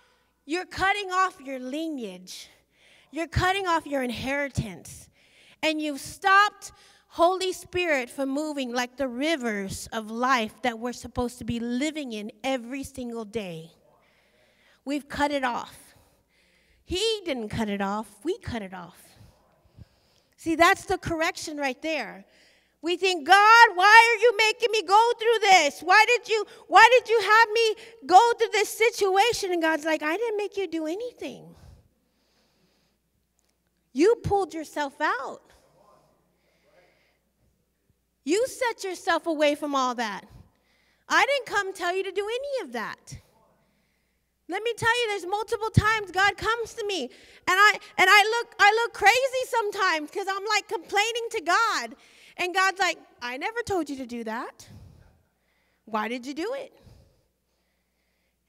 [0.45, 2.49] you're cutting off your lineage,
[3.11, 5.09] you're cutting off your inheritance,
[5.63, 6.71] and you've stopped
[7.15, 12.11] Holy Spirit for moving like the rivers of life that we're supposed to be living
[12.11, 13.71] in every single day.
[14.83, 15.95] We've cut it off.
[16.83, 19.01] He didn't cut it off, we cut it off.
[20.35, 22.25] See, that's the correction right there.
[22.81, 25.79] We think, God, why are you making me go through this?
[25.79, 27.75] Why did you why did you have me
[28.07, 29.53] go through this situation?
[29.53, 31.55] And God's like, I didn't make you do anything.
[33.93, 35.54] You pulled yourself out.
[38.25, 40.25] You set yourself away from all that.
[41.07, 43.17] I didn't come tell you to do any of that.
[44.49, 47.11] Let me tell you, there's multiple times God comes to me, and
[47.47, 51.95] I and I look I look crazy sometimes because I'm like complaining to God,
[52.37, 54.67] and God's like, I never told you to do that.
[55.85, 56.73] Why did you do it?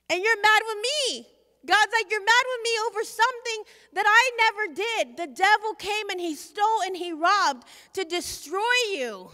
[0.09, 1.27] And you're mad with me.
[1.65, 3.63] God's like, You're mad with me over something
[3.93, 5.17] that I never did.
[5.17, 8.61] The devil came and he stole and he robbed to destroy
[8.91, 9.29] you.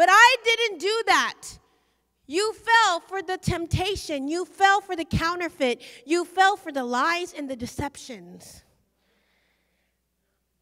[0.00, 1.42] But I didn't do that.
[2.26, 4.28] You fell for the temptation.
[4.28, 5.82] You fell for the counterfeit.
[6.06, 8.64] You fell for the lies and the deceptions.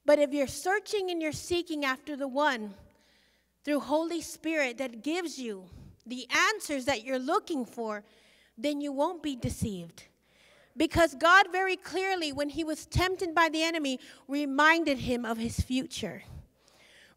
[0.05, 2.74] But if you're searching and you're seeking after the one
[3.64, 5.66] through Holy Spirit that gives you
[6.05, 8.03] the answers that you're looking for,
[8.57, 10.03] then you won't be deceived.
[10.77, 15.61] Because God very clearly, when he was tempted by the enemy, reminded him of his
[15.61, 16.24] future.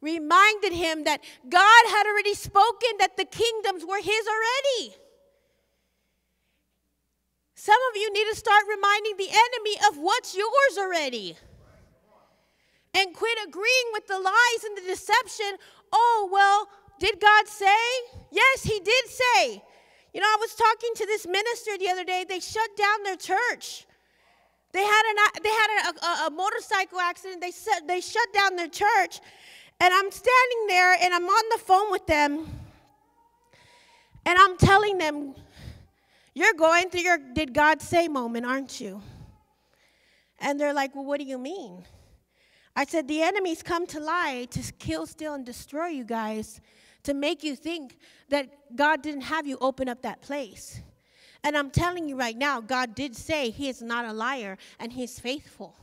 [0.01, 4.95] Reminded him that God had already spoken that the kingdoms were his already.
[7.53, 11.37] Some of you need to start reminding the enemy of what's yours already
[12.93, 15.57] and quit agreeing with the lies and the deception.
[15.93, 16.67] Oh, well,
[16.99, 17.83] did God say?
[18.31, 19.63] Yes, He did say.
[20.13, 22.25] You know, I was talking to this minister the other day.
[22.27, 23.85] They shut down their church.
[24.73, 27.41] They had, an, they had a, a, a motorcycle accident.
[27.41, 29.19] They, set, they shut down their church.
[29.81, 32.45] And I'm standing there and I'm on the phone with them.
[34.27, 35.33] And I'm telling them,
[36.35, 39.01] You're going through your did God say moment, aren't you?
[40.37, 41.83] And they're like, Well, what do you mean?
[42.75, 46.61] I said, The enemy's come to lie, to kill, steal, and destroy you guys,
[47.01, 47.97] to make you think
[48.29, 50.79] that God didn't have you open up that place.
[51.43, 54.93] And I'm telling you right now, God did say He is not a liar and
[54.93, 55.75] He's faithful.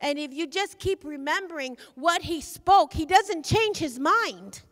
[0.00, 4.62] And if you just keep remembering what He spoke, He doesn't change His mind.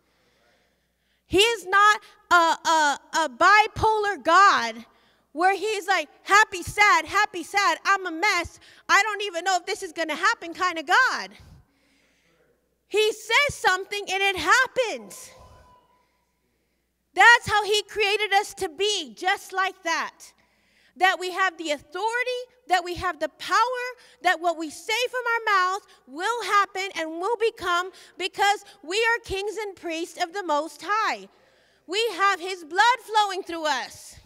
[1.26, 2.00] He is not
[2.30, 4.84] a, a, a bipolar God
[5.32, 8.58] where he's like, happy, sad, happy, sad, I'm a mess.
[8.88, 11.30] I don't even know if this is going to happen kind of God.
[12.88, 15.30] He says something and it happens.
[17.14, 20.32] That's how he created us to be, just like that.
[20.98, 23.84] That we have the authority, that we have the power,
[24.22, 29.24] that what we say from our mouth will happen and will become because we are
[29.24, 31.28] kings and priests of the Most High.
[31.86, 34.16] We have His blood flowing through us.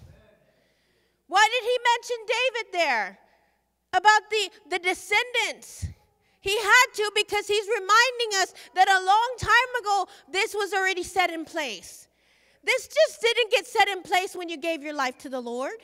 [1.28, 3.18] Why did He mention David there?
[3.92, 5.86] About the, the descendants.
[6.40, 11.02] He had to because He's reminding us that a long time ago, this was already
[11.02, 12.08] set in place.
[12.64, 15.74] This just didn't get set in place when you gave your life to the Lord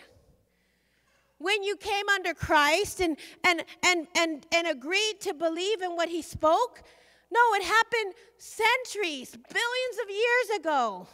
[1.39, 6.09] when you came under Christ and, and, and, and, and agreed to believe in what
[6.09, 6.83] he spoke.
[7.31, 11.09] No, it happened centuries, billions of years ago.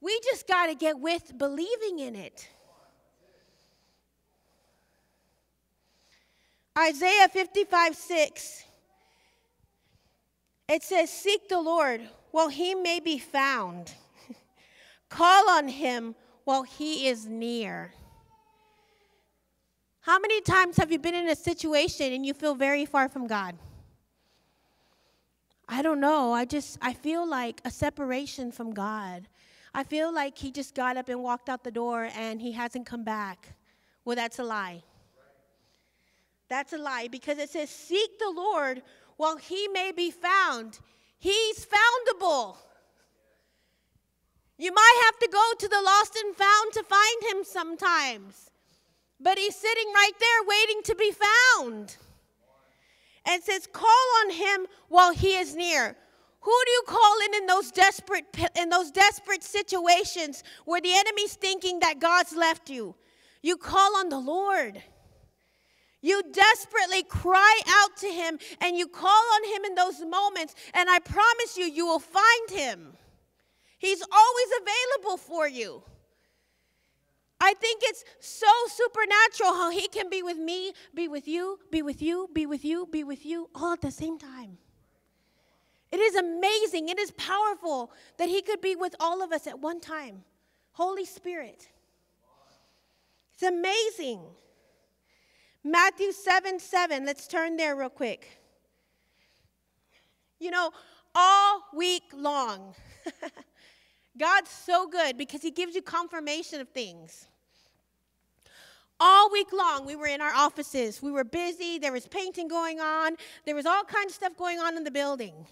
[0.00, 2.48] We just got to get with believing in it.
[6.78, 8.64] Isaiah 55 6.
[10.68, 13.92] It says, Seek the Lord while he may be found,
[15.08, 17.92] call on him while he is near.
[20.02, 23.26] How many times have you been in a situation and you feel very far from
[23.26, 23.56] God?
[25.68, 26.32] I don't know.
[26.32, 29.28] I just, I feel like a separation from God.
[29.74, 32.86] I feel like he just got up and walked out the door and he hasn't
[32.86, 33.54] come back.
[34.04, 34.82] Well, that's a lie.
[36.48, 38.82] That's a lie because it says, Seek the Lord
[39.16, 40.80] while he may be found.
[41.18, 42.56] He's foundable.
[44.58, 48.49] You might have to go to the lost and found to find him sometimes.
[49.20, 51.96] But he's sitting right there waiting to be found.
[53.26, 55.96] And says, Call on him while he is near.
[56.40, 58.24] Who do you call in in those desperate
[58.58, 62.94] in those desperate situations where the enemy's thinking that God's left you?
[63.42, 64.82] You call on the Lord.
[66.00, 70.88] You desperately cry out to him and you call on him in those moments and
[70.88, 72.94] I promise you you will find him.
[73.78, 75.82] He's always available for you.
[77.40, 81.80] I think it's so supernatural how He can be with me, be with you, be
[81.80, 84.58] with you, be with you, be with you, all at the same time.
[85.90, 86.88] It is amazing.
[86.88, 90.22] It is powerful that He could be with all of us at one time.
[90.72, 91.68] Holy Spirit.
[93.34, 94.20] It's amazing.
[95.64, 97.06] Matthew 7 7.
[97.06, 98.28] Let's turn there real quick.
[100.38, 100.70] You know,
[101.14, 102.74] all week long,
[104.18, 107.29] God's so good because He gives you confirmation of things.
[109.02, 111.00] All week long, we were in our offices.
[111.00, 111.78] We were busy.
[111.78, 113.16] There was painting going on.
[113.46, 115.46] There was all kinds of stuff going on in the building.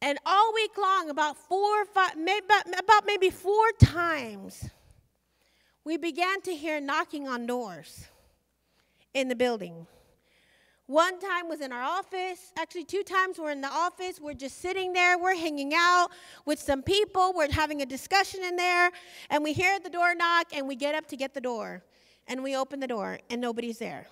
[0.00, 2.46] And all week long, about four, five, maybe,
[2.78, 4.70] about maybe four times,
[5.84, 8.06] we began to hear knocking on doors
[9.12, 9.86] in the building.
[10.86, 12.52] One time was in our office.
[12.58, 14.20] Actually, two times we're in the office.
[14.20, 15.18] We're just sitting there.
[15.18, 16.08] We're hanging out
[16.46, 17.32] with some people.
[17.36, 18.90] We're having a discussion in there.
[19.30, 21.82] And we hear the door knock and we get up to get the door.
[22.26, 24.06] And we open the door and nobody's there.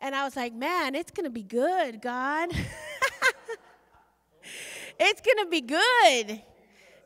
[0.00, 2.50] And I was like, man, it's going to be good, God.
[4.98, 6.42] it's going to be good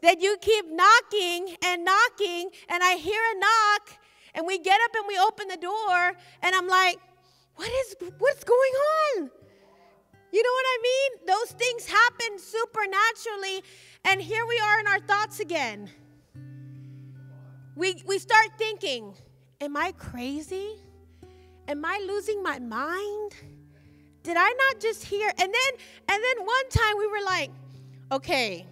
[0.03, 2.51] that you keep knocking and knocking.
[2.69, 3.99] And I hear a knock
[4.35, 6.13] and we get up and we open the door.
[6.43, 6.99] And I'm like,
[7.57, 8.73] what is what's going
[9.17, 9.31] on?
[10.33, 11.11] You know what I mean?
[11.29, 13.63] Those things happen supernaturally,
[14.05, 15.89] and here we are in our thoughts again.
[17.77, 19.15] We we start thinking,
[19.61, 20.77] am I crazy?
[21.69, 23.35] Am I losing my mind?
[24.23, 25.29] Did I not just hear?
[25.29, 25.73] And then
[26.09, 27.51] and then one time we were like,
[28.13, 28.67] okay,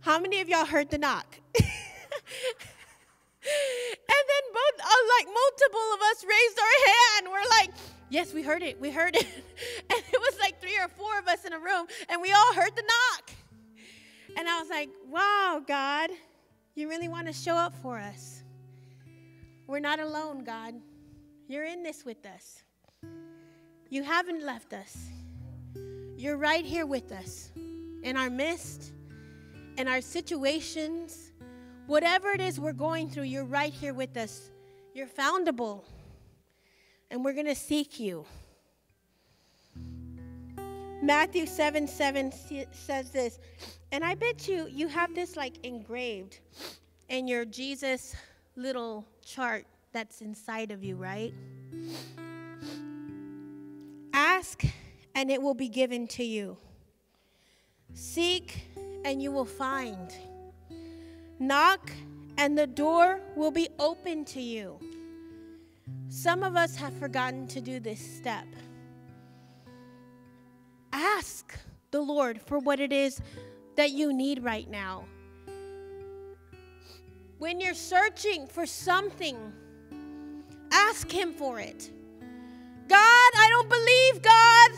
[0.00, 1.26] how many of y'all heard the knock?
[1.54, 1.64] and
[4.32, 7.28] then both uh, like multiple of us raised our hand.
[7.30, 7.70] We're like,
[8.08, 8.80] Yes, we heard it.
[8.80, 9.26] We heard it.
[9.90, 12.54] and it was like three or four of us in a room, and we all
[12.54, 13.30] heard the knock.
[14.36, 16.10] And I was like, wow, God,
[16.74, 18.35] you really want to show up for us.
[19.66, 20.74] We're not alone, God.
[21.48, 22.62] You're in this with us.
[23.90, 24.96] You haven't left us.
[26.16, 27.50] You're right here with us
[28.02, 28.92] in our midst,
[29.76, 31.32] in our situations.
[31.86, 34.50] Whatever it is we're going through, you're right here with us.
[34.94, 35.82] You're foundable
[37.10, 38.24] and we're going to seek you.
[41.02, 42.32] Matthew 7 7
[42.72, 43.38] says this,
[43.92, 46.40] and I bet you you have this like engraved
[47.08, 48.16] in your Jesus
[48.56, 51.32] little chart that's inside of you, right?
[54.12, 54.64] Ask
[55.14, 56.56] and it will be given to you.
[57.94, 58.66] Seek
[59.04, 60.14] and you will find.
[61.38, 61.90] Knock
[62.38, 64.78] and the door will be open to you.
[66.08, 68.46] Some of us have forgotten to do this step.
[70.92, 71.58] Ask
[71.90, 73.20] the Lord for what it is
[73.76, 75.04] that you need right now.
[77.38, 79.36] When you're searching for something,
[80.72, 81.90] ask Him for it.
[82.88, 84.70] God, I don't believe, God.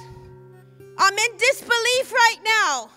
[0.99, 2.91] I'm in disbelief right now.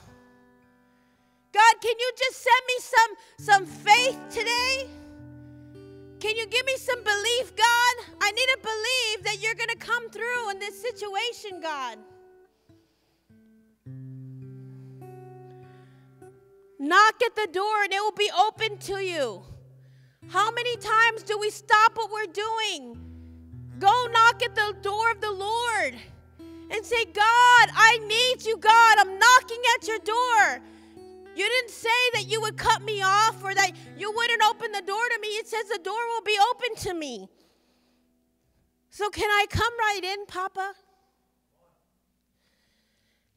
[1.54, 4.88] God, can you just send me some some faith today?
[6.20, 7.96] Can you give me some belief, God?
[8.22, 11.98] I need to believe that you're going to come through in this situation, God.
[16.80, 19.44] Knock at the door and it will be open to you.
[20.32, 22.98] How many times do we stop what we're doing?
[23.80, 25.94] Go knock at the door of the Lord
[26.70, 28.98] and say, God, I need you, God.
[29.00, 30.62] I'm knocking at your door.
[31.36, 34.82] You didn't say that you would cut me off or that you wouldn't open the
[34.82, 35.28] door to me.
[35.28, 37.28] It says the door will be open to me.
[38.90, 40.74] So, can I come right in, Papa?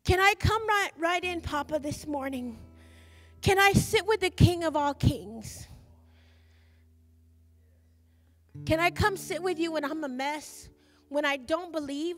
[0.05, 2.57] Can I come right, right in, Papa, this morning?
[3.43, 5.67] Can I sit with the King of all kings?
[8.67, 10.69] Can I come sit with you when I'm a mess,
[11.09, 12.17] when I don't believe?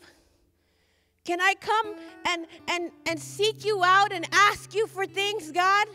[1.24, 1.94] Can I come
[2.28, 5.88] and, and, and seek you out and ask you for things, God?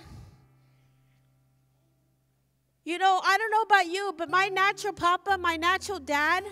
[2.84, 6.44] You know, I don't know about you, but my natural papa, my natural dad,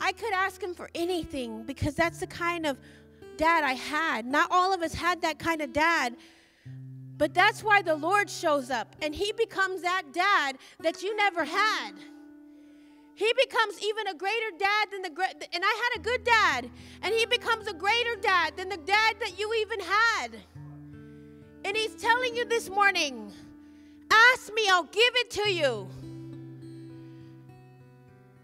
[0.00, 2.78] I could ask him for anything because that's the kind of
[3.36, 4.24] dad I had.
[4.24, 6.16] Not all of us had that kind of dad.
[7.18, 11.44] But that's why the Lord shows up and he becomes that dad that you never
[11.44, 11.92] had.
[13.18, 16.70] He becomes even a greater dad than the great, and I had a good dad,
[17.02, 20.28] and he becomes a greater dad than the dad that you even had.
[21.64, 23.32] And he's telling you this morning,
[24.08, 25.88] ask me, I'll give it to you.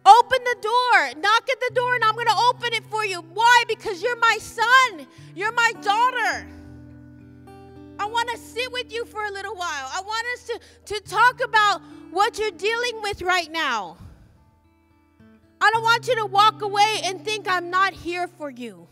[0.05, 3.21] Open the door, knock at the door, and I'm going to open it for you.
[3.33, 3.63] Why?
[3.69, 5.07] Because you're my son,
[5.37, 6.49] you're my daughter.
[8.01, 9.89] I want to sit with you for a little while.
[9.95, 13.99] I want us to, to talk about what you're dealing with right now.
[15.65, 18.87] I don't want you to walk away and think I'm not here for you.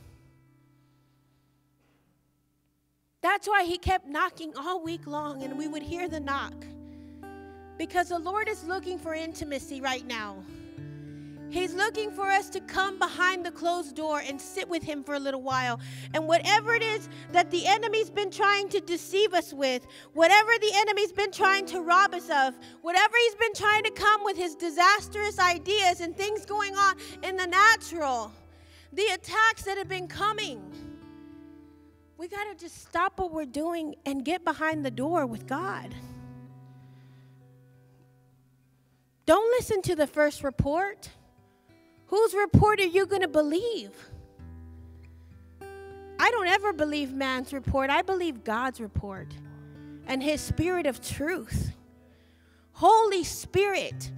[3.21, 6.55] That's why he kept knocking all week long, and we would hear the knock.
[7.77, 10.43] Because the Lord is looking for intimacy right now.
[11.53, 15.17] He's looking for us to come behind the closed door and sit with Him for
[15.17, 15.81] a little while.
[16.15, 20.73] And whatever it is that the enemy's been trying to deceive us with, whatever the
[20.75, 24.55] enemy's been trying to rob us of, whatever he's been trying to come with his
[24.55, 28.33] disastrous ideas and things going on in the natural,
[28.95, 30.63] the attacks that have been coming,
[32.17, 35.95] we got to just stop what we're doing and get behind the door with God.
[39.27, 41.11] Don't listen to the first report.
[42.13, 43.91] Whose report are you going to believe?
[46.21, 47.89] I don't ever believe man's report.
[47.89, 49.29] I believe God's report
[50.07, 51.73] and his spirit of truth.
[52.73, 54.11] Holy Spirit.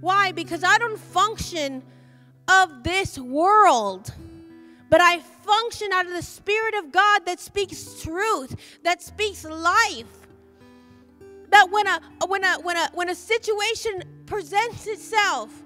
[0.00, 0.32] Why?
[0.32, 1.84] Because I don't function
[2.48, 4.12] of this world,
[4.90, 10.26] but I function out of the Spirit of God that speaks truth, that speaks life.
[11.50, 15.62] That when a when a when a when a situation presents itself,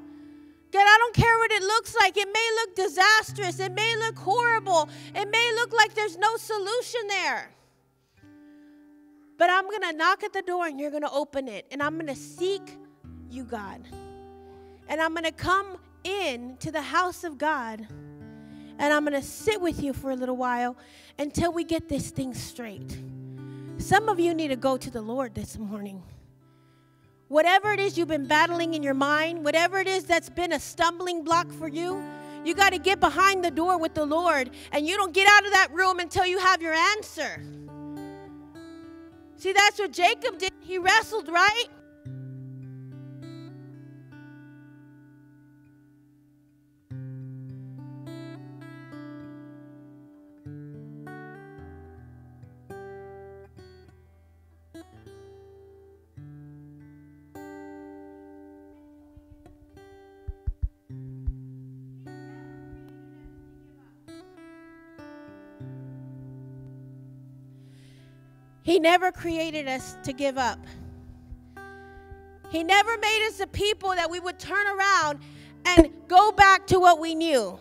[0.72, 2.16] God, I don't care what it looks like.
[2.16, 3.58] It may look disastrous.
[3.58, 4.88] It may look horrible.
[5.14, 7.50] It may look like there's no solution there.
[9.36, 11.66] But I'm going to knock at the door and you're going to open it.
[11.72, 12.76] And I'm going to seek
[13.30, 13.80] you, God.
[14.88, 17.86] And I'm going to come in to the house of God.
[18.78, 20.76] And I'm going to sit with you for a little while
[21.18, 22.98] until we get this thing straight.
[23.78, 26.02] Some of you need to go to the Lord this morning.
[27.30, 30.58] Whatever it is you've been battling in your mind, whatever it is that's been a
[30.58, 32.02] stumbling block for you,
[32.44, 34.50] you got to get behind the door with the Lord.
[34.72, 37.40] And you don't get out of that room until you have your answer.
[39.36, 40.50] See, that's what Jacob did.
[40.58, 41.66] He wrestled, right?
[68.80, 70.58] Never created us to give up.
[72.50, 75.20] He never made us a people that we would turn around
[75.64, 77.58] and go back to what we knew.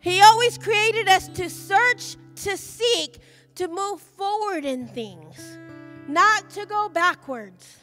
[0.00, 3.18] He always created us to search, to seek,
[3.54, 5.58] to move forward in things,
[6.08, 7.78] not to go backwards.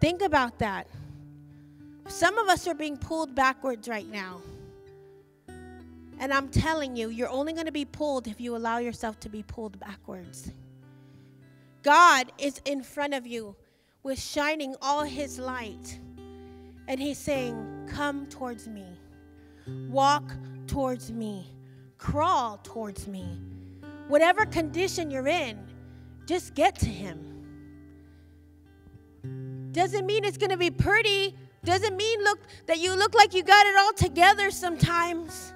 [0.00, 0.88] Think about that.
[2.08, 4.40] Some of us are being pulled backwards right now.
[6.22, 9.28] And I'm telling you, you're only going to be pulled if you allow yourself to
[9.28, 10.52] be pulled backwards.
[11.82, 13.56] God is in front of you
[14.04, 15.98] with shining all his light.
[16.86, 18.86] And he's saying, come towards me,
[19.88, 20.22] walk
[20.68, 21.44] towards me,
[21.98, 23.26] crawl towards me.
[24.06, 25.58] Whatever condition you're in,
[26.26, 27.18] just get to Him.
[29.72, 31.36] Doesn't mean it's going to be pretty.
[31.64, 35.52] Doesn't mean look that you look like you got it all together sometimes.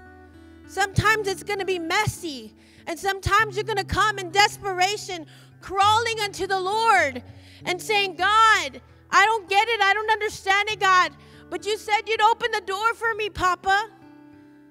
[0.67, 2.55] Sometimes it's going to be messy.
[2.87, 5.27] And sometimes you're going to come in desperation,
[5.61, 7.23] crawling unto the Lord
[7.65, 9.81] and saying, God, I don't get it.
[9.81, 11.13] I don't understand it, God.
[11.51, 13.89] But you said you'd open the door for me, Papa.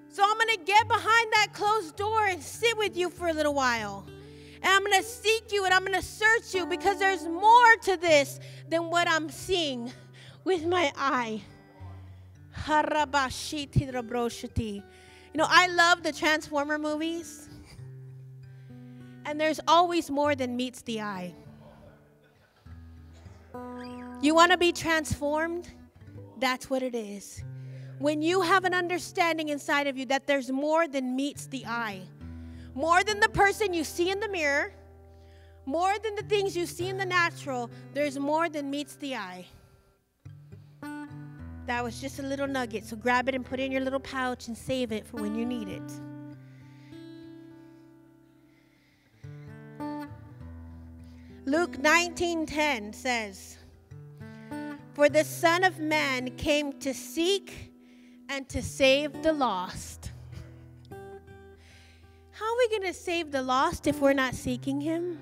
[0.09, 3.33] So I'm going to get behind that closed door and sit with you for a
[3.33, 4.05] little while.
[4.61, 7.75] And I'm going to seek you and I'm going to search you because there's more
[7.83, 8.39] to this
[8.69, 9.91] than what I'm seeing
[10.43, 11.41] with my eye.
[15.36, 17.49] You know, I love the Transformer movies.
[19.25, 21.33] And there's always more than meets the eye.
[24.21, 25.69] You want to be transformed?
[26.39, 27.43] That's what it is.
[27.99, 32.03] When you have an understanding inside of you that there's more than meets the eye,
[32.73, 34.71] more than the person you see in the mirror,
[35.65, 39.45] more than the things you see in the natural, there's more than meets the eye.
[41.66, 43.99] That was just a little nugget, so grab it and put it in your little
[43.99, 45.82] pouch and save it for when you need it.
[51.45, 53.57] Luke 19:10 says,
[54.93, 57.72] "For the Son of Man came to seek
[58.30, 60.11] and to save the lost."
[62.32, 65.20] How are we going to save the lost if we're not seeking him?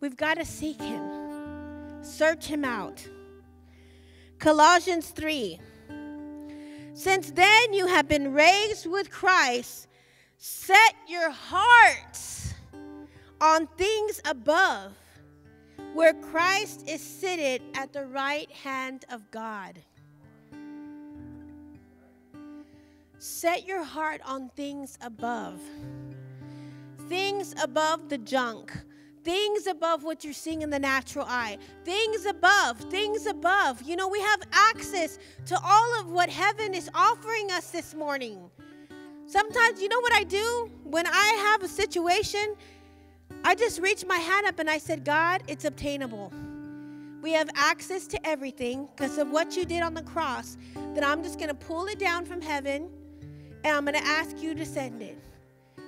[0.00, 2.02] We've got to seek him.
[2.02, 3.06] Search him out.
[4.38, 5.58] Colossians 3.
[6.94, 9.88] Since then you have been raised with Christ,
[10.36, 12.54] set your hearts
[13.40, 14.92] on things above,
[15.94, 19.80] where Christ is seated at the right hand of God.
[23.18, 25.60] Set your heart on things above.
[27.08, 28.72] Things above the junk.
[29.24, 31.58] Things above what you're seeing in the natural eye.
[31.84, 33.82] Things above, things above.
[33.82, 38.38] You know, we have access to all of what heaven is offering us this morning.
[39.26, 40.70] Sometimes, you know what I do?
[40.84, 42.56] When I have a situation
[43.44, 46.32] I just reached my hand up and I said, God, it's obtainable.
[47.22, 50.56] We have access to everything because of what you did on the cross.
[50.94, 52.88] That I'm just going to pull it down from heaven
[53.64, 55.18] and I'm going to ask you to send it.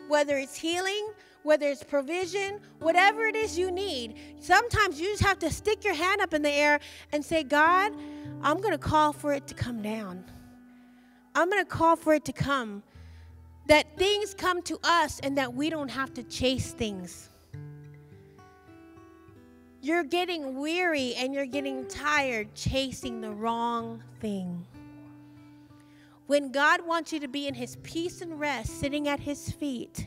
[0.08, 1.12] Whether it's healing,
[1.42, 4.14] whether it's provision, whatever it is you need.
[4.40, 6.80] Sometimes you just have to stick your hand up in the air
[7.12, 7.92] and say, God,
[8.42, 10.24] I'm going to call for it to come down.
[11.34, 12.82] I'm going to call for it to come.
[13.66, 17.30] That things come to us and that we don't have to chase things.
[19.82, 24.66] You're getting weary and you're getting tired chasing the wrong thing.
[26.26, 30.06] When God wants you to be in His peace and rest, sitting at His feet,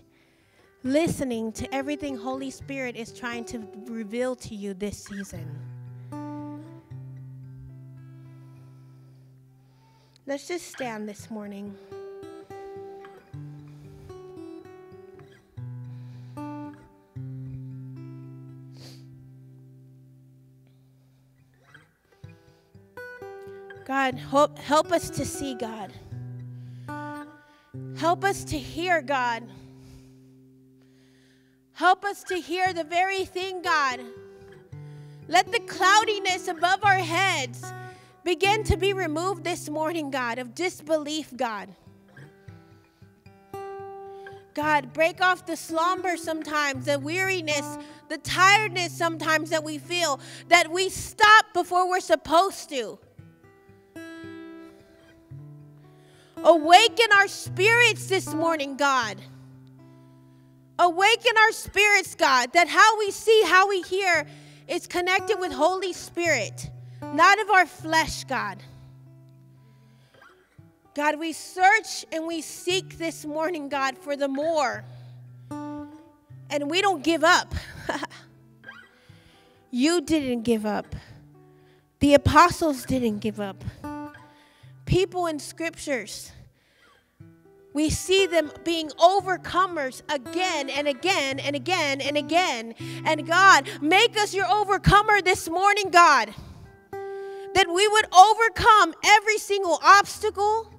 [0.83, 5.47] listening to everything Holy Spirit is trying to reveal to you this season.
[10.25, 11.75] Let's just stand this morning.
[23.85, 25.91] God, help, help us to see, God.
[27.97, 29.43] Help us to hear, God.
[31.83, 33.99] Help us to hear the very thing, God.
[35.27, 37.61] Let the cloudiness above our heads
[38.23, 41.67] begin to be removed this morning, God, of disbelief, God.
[44.53, 47.77] God, break off the slumber sometimes, the weariness,
[48.07, 52.97] the tiredness sometimes that we feel, that we stop before we're supposed to.
[56.37, 59.17] Awaken our spirits this morning, God.
[60.79, 64.25] Awaken our spirits, God, that how we see, how we hear
[64.67, 66.69] is connected with Holy Spirit,
[67.01, 68.57] not of our flesh, God.
[70.95, 74.83] God, we search and we seek this morning, God, for the more.
[75.49, 77.53] And we don't give up.
[79.71, 80.95] you didn't give up.
[81.99, 83.63] The apostles didn't give up
[84.93, 86.31] people in scriptures,
[87.73, 92.75] we see them being overcomers again and again and again and again.
[93.05, 96.33] And God, make us your overcomer this morning, God.
[96.91, 100.71] That we would overcome every single obstacle,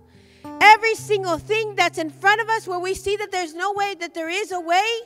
[0.60, 3.94] every single thing that's in front of us where we see that there's no way,
[4.00, 5.00] that there is a way,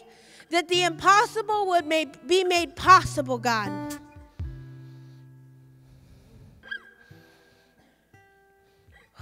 [0.50, 1.88] that the impossible would
[2.26, 3.98] be made possible, God.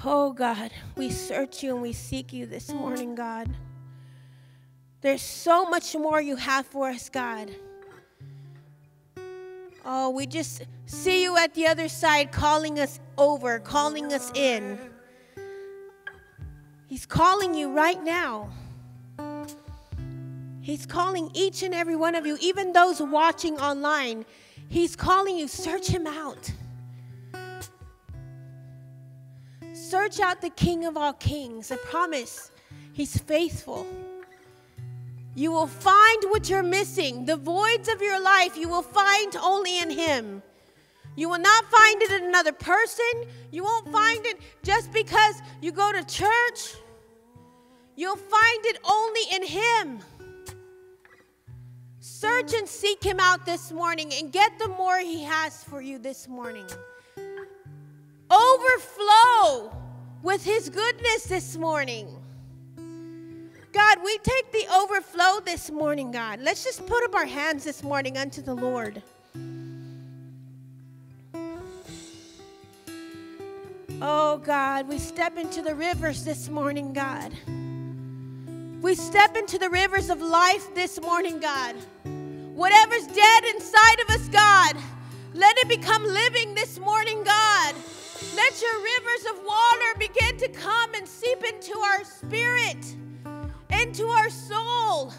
[0.08, 3.50] Oh God, we search you and we seek you this morning, God.
[5.00, 7.50] There's so much more you have for us, God.
[9.84, 14.78] Oh, we just see you at the other side calling us over, calling us in.
[16.86, 18.50] He's calling you right now.
[20.60, 24.24] He's calling each and every one of you, even those watching online.
[24.68, 25.48] He's calling you.
[25.48, 26.52] Search him out.
[29.90, 31.70] Search out the King of all kings.
[31.70, 32.50] I promise
[32.92, 33.86] he's faithful.
[35.36, 37.24] You will find what you're missing.
[37.24, 40.42] The voids of your life you will find only in Him.
[41.14, 43.12] You will not find it in another person.
[43.52, 46.74] You won't find it just because you go to church.
[47.94, 50.00] You'll find it only in Him.
[52.00, 55.98] Search and seek Him out this morning and get the more He has for you
[55.98, 56.66] this morning.
[58.30, 59.76] Overflow
[60.22, 62.08] with His goodness this morning.
[63.72, 66.40] God, we take the overflow this morning, God.
[66.40, 69.02] Let's just put up our hands this morning unto the Lord.
[74.00, 77.32] Oh, God, we step into the rivers this morning, God.
[78.82, 81.76] We step into the rivers of life this morning, God.
[82.54, 84.76] Whatever's dead inside of us, God,
[85.34, 87.74] let it become living this morning, God.
[88.34, 92.96] Let your rivers of water begin to come and seep into our spirit
[93.70, 95.12] into our soul,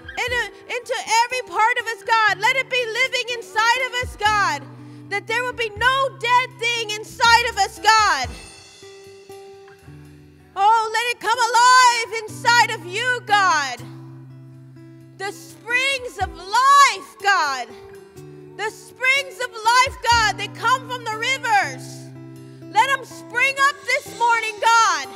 [0.00, 0.94] into, into
[1.24, 2.38] every part of us, God.
[2.38, 4.62] Let it be living inside of us, God.
[5.10, 8.28] That there will be no dead thing inside of us, God.
[10.56, 13.82] Oh, let it come alive inside of you, God.
[15.18, 17.68] The springs of life, God.
[18.56, 22.03] The springs of life, God, that come from the rivers.
[22.74, 25.08] Let them spring up this morning, God.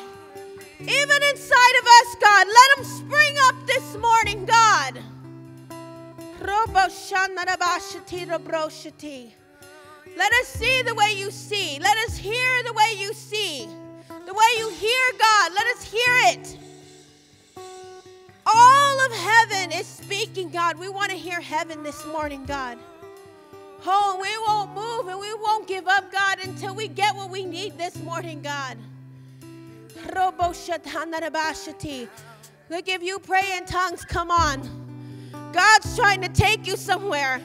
[0.78, 5.02] Even inside of us, God, let them spring up this morning, God.
[10.16, 11.80] Let us see the way you see.
[11.80, 13.68] Let us hear the way you see.
[14.26, 16.56] The way you hear, God, let us hear it.
[18.46, 20.78] All of heaven is speaking, God.
[20.78, 22.78] We want to hear heaven this morning, God.
[23.86, 27.44] Oh, we won't move and we won't give up, God, until we get what we
[27.44, 28.76] need this morning, God.
[32.70, 34.62] Look, if you pray in tongues, come on.
[35.52, 37.40] God's trying to take you somewhere.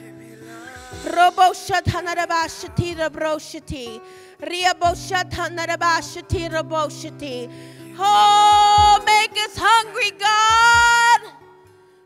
[7.98, 11.32] Oh, make us hungry, God.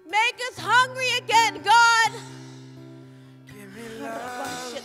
[0.07, 2.38] Make us hungry again, God.
[3.79, 4.83] Shit,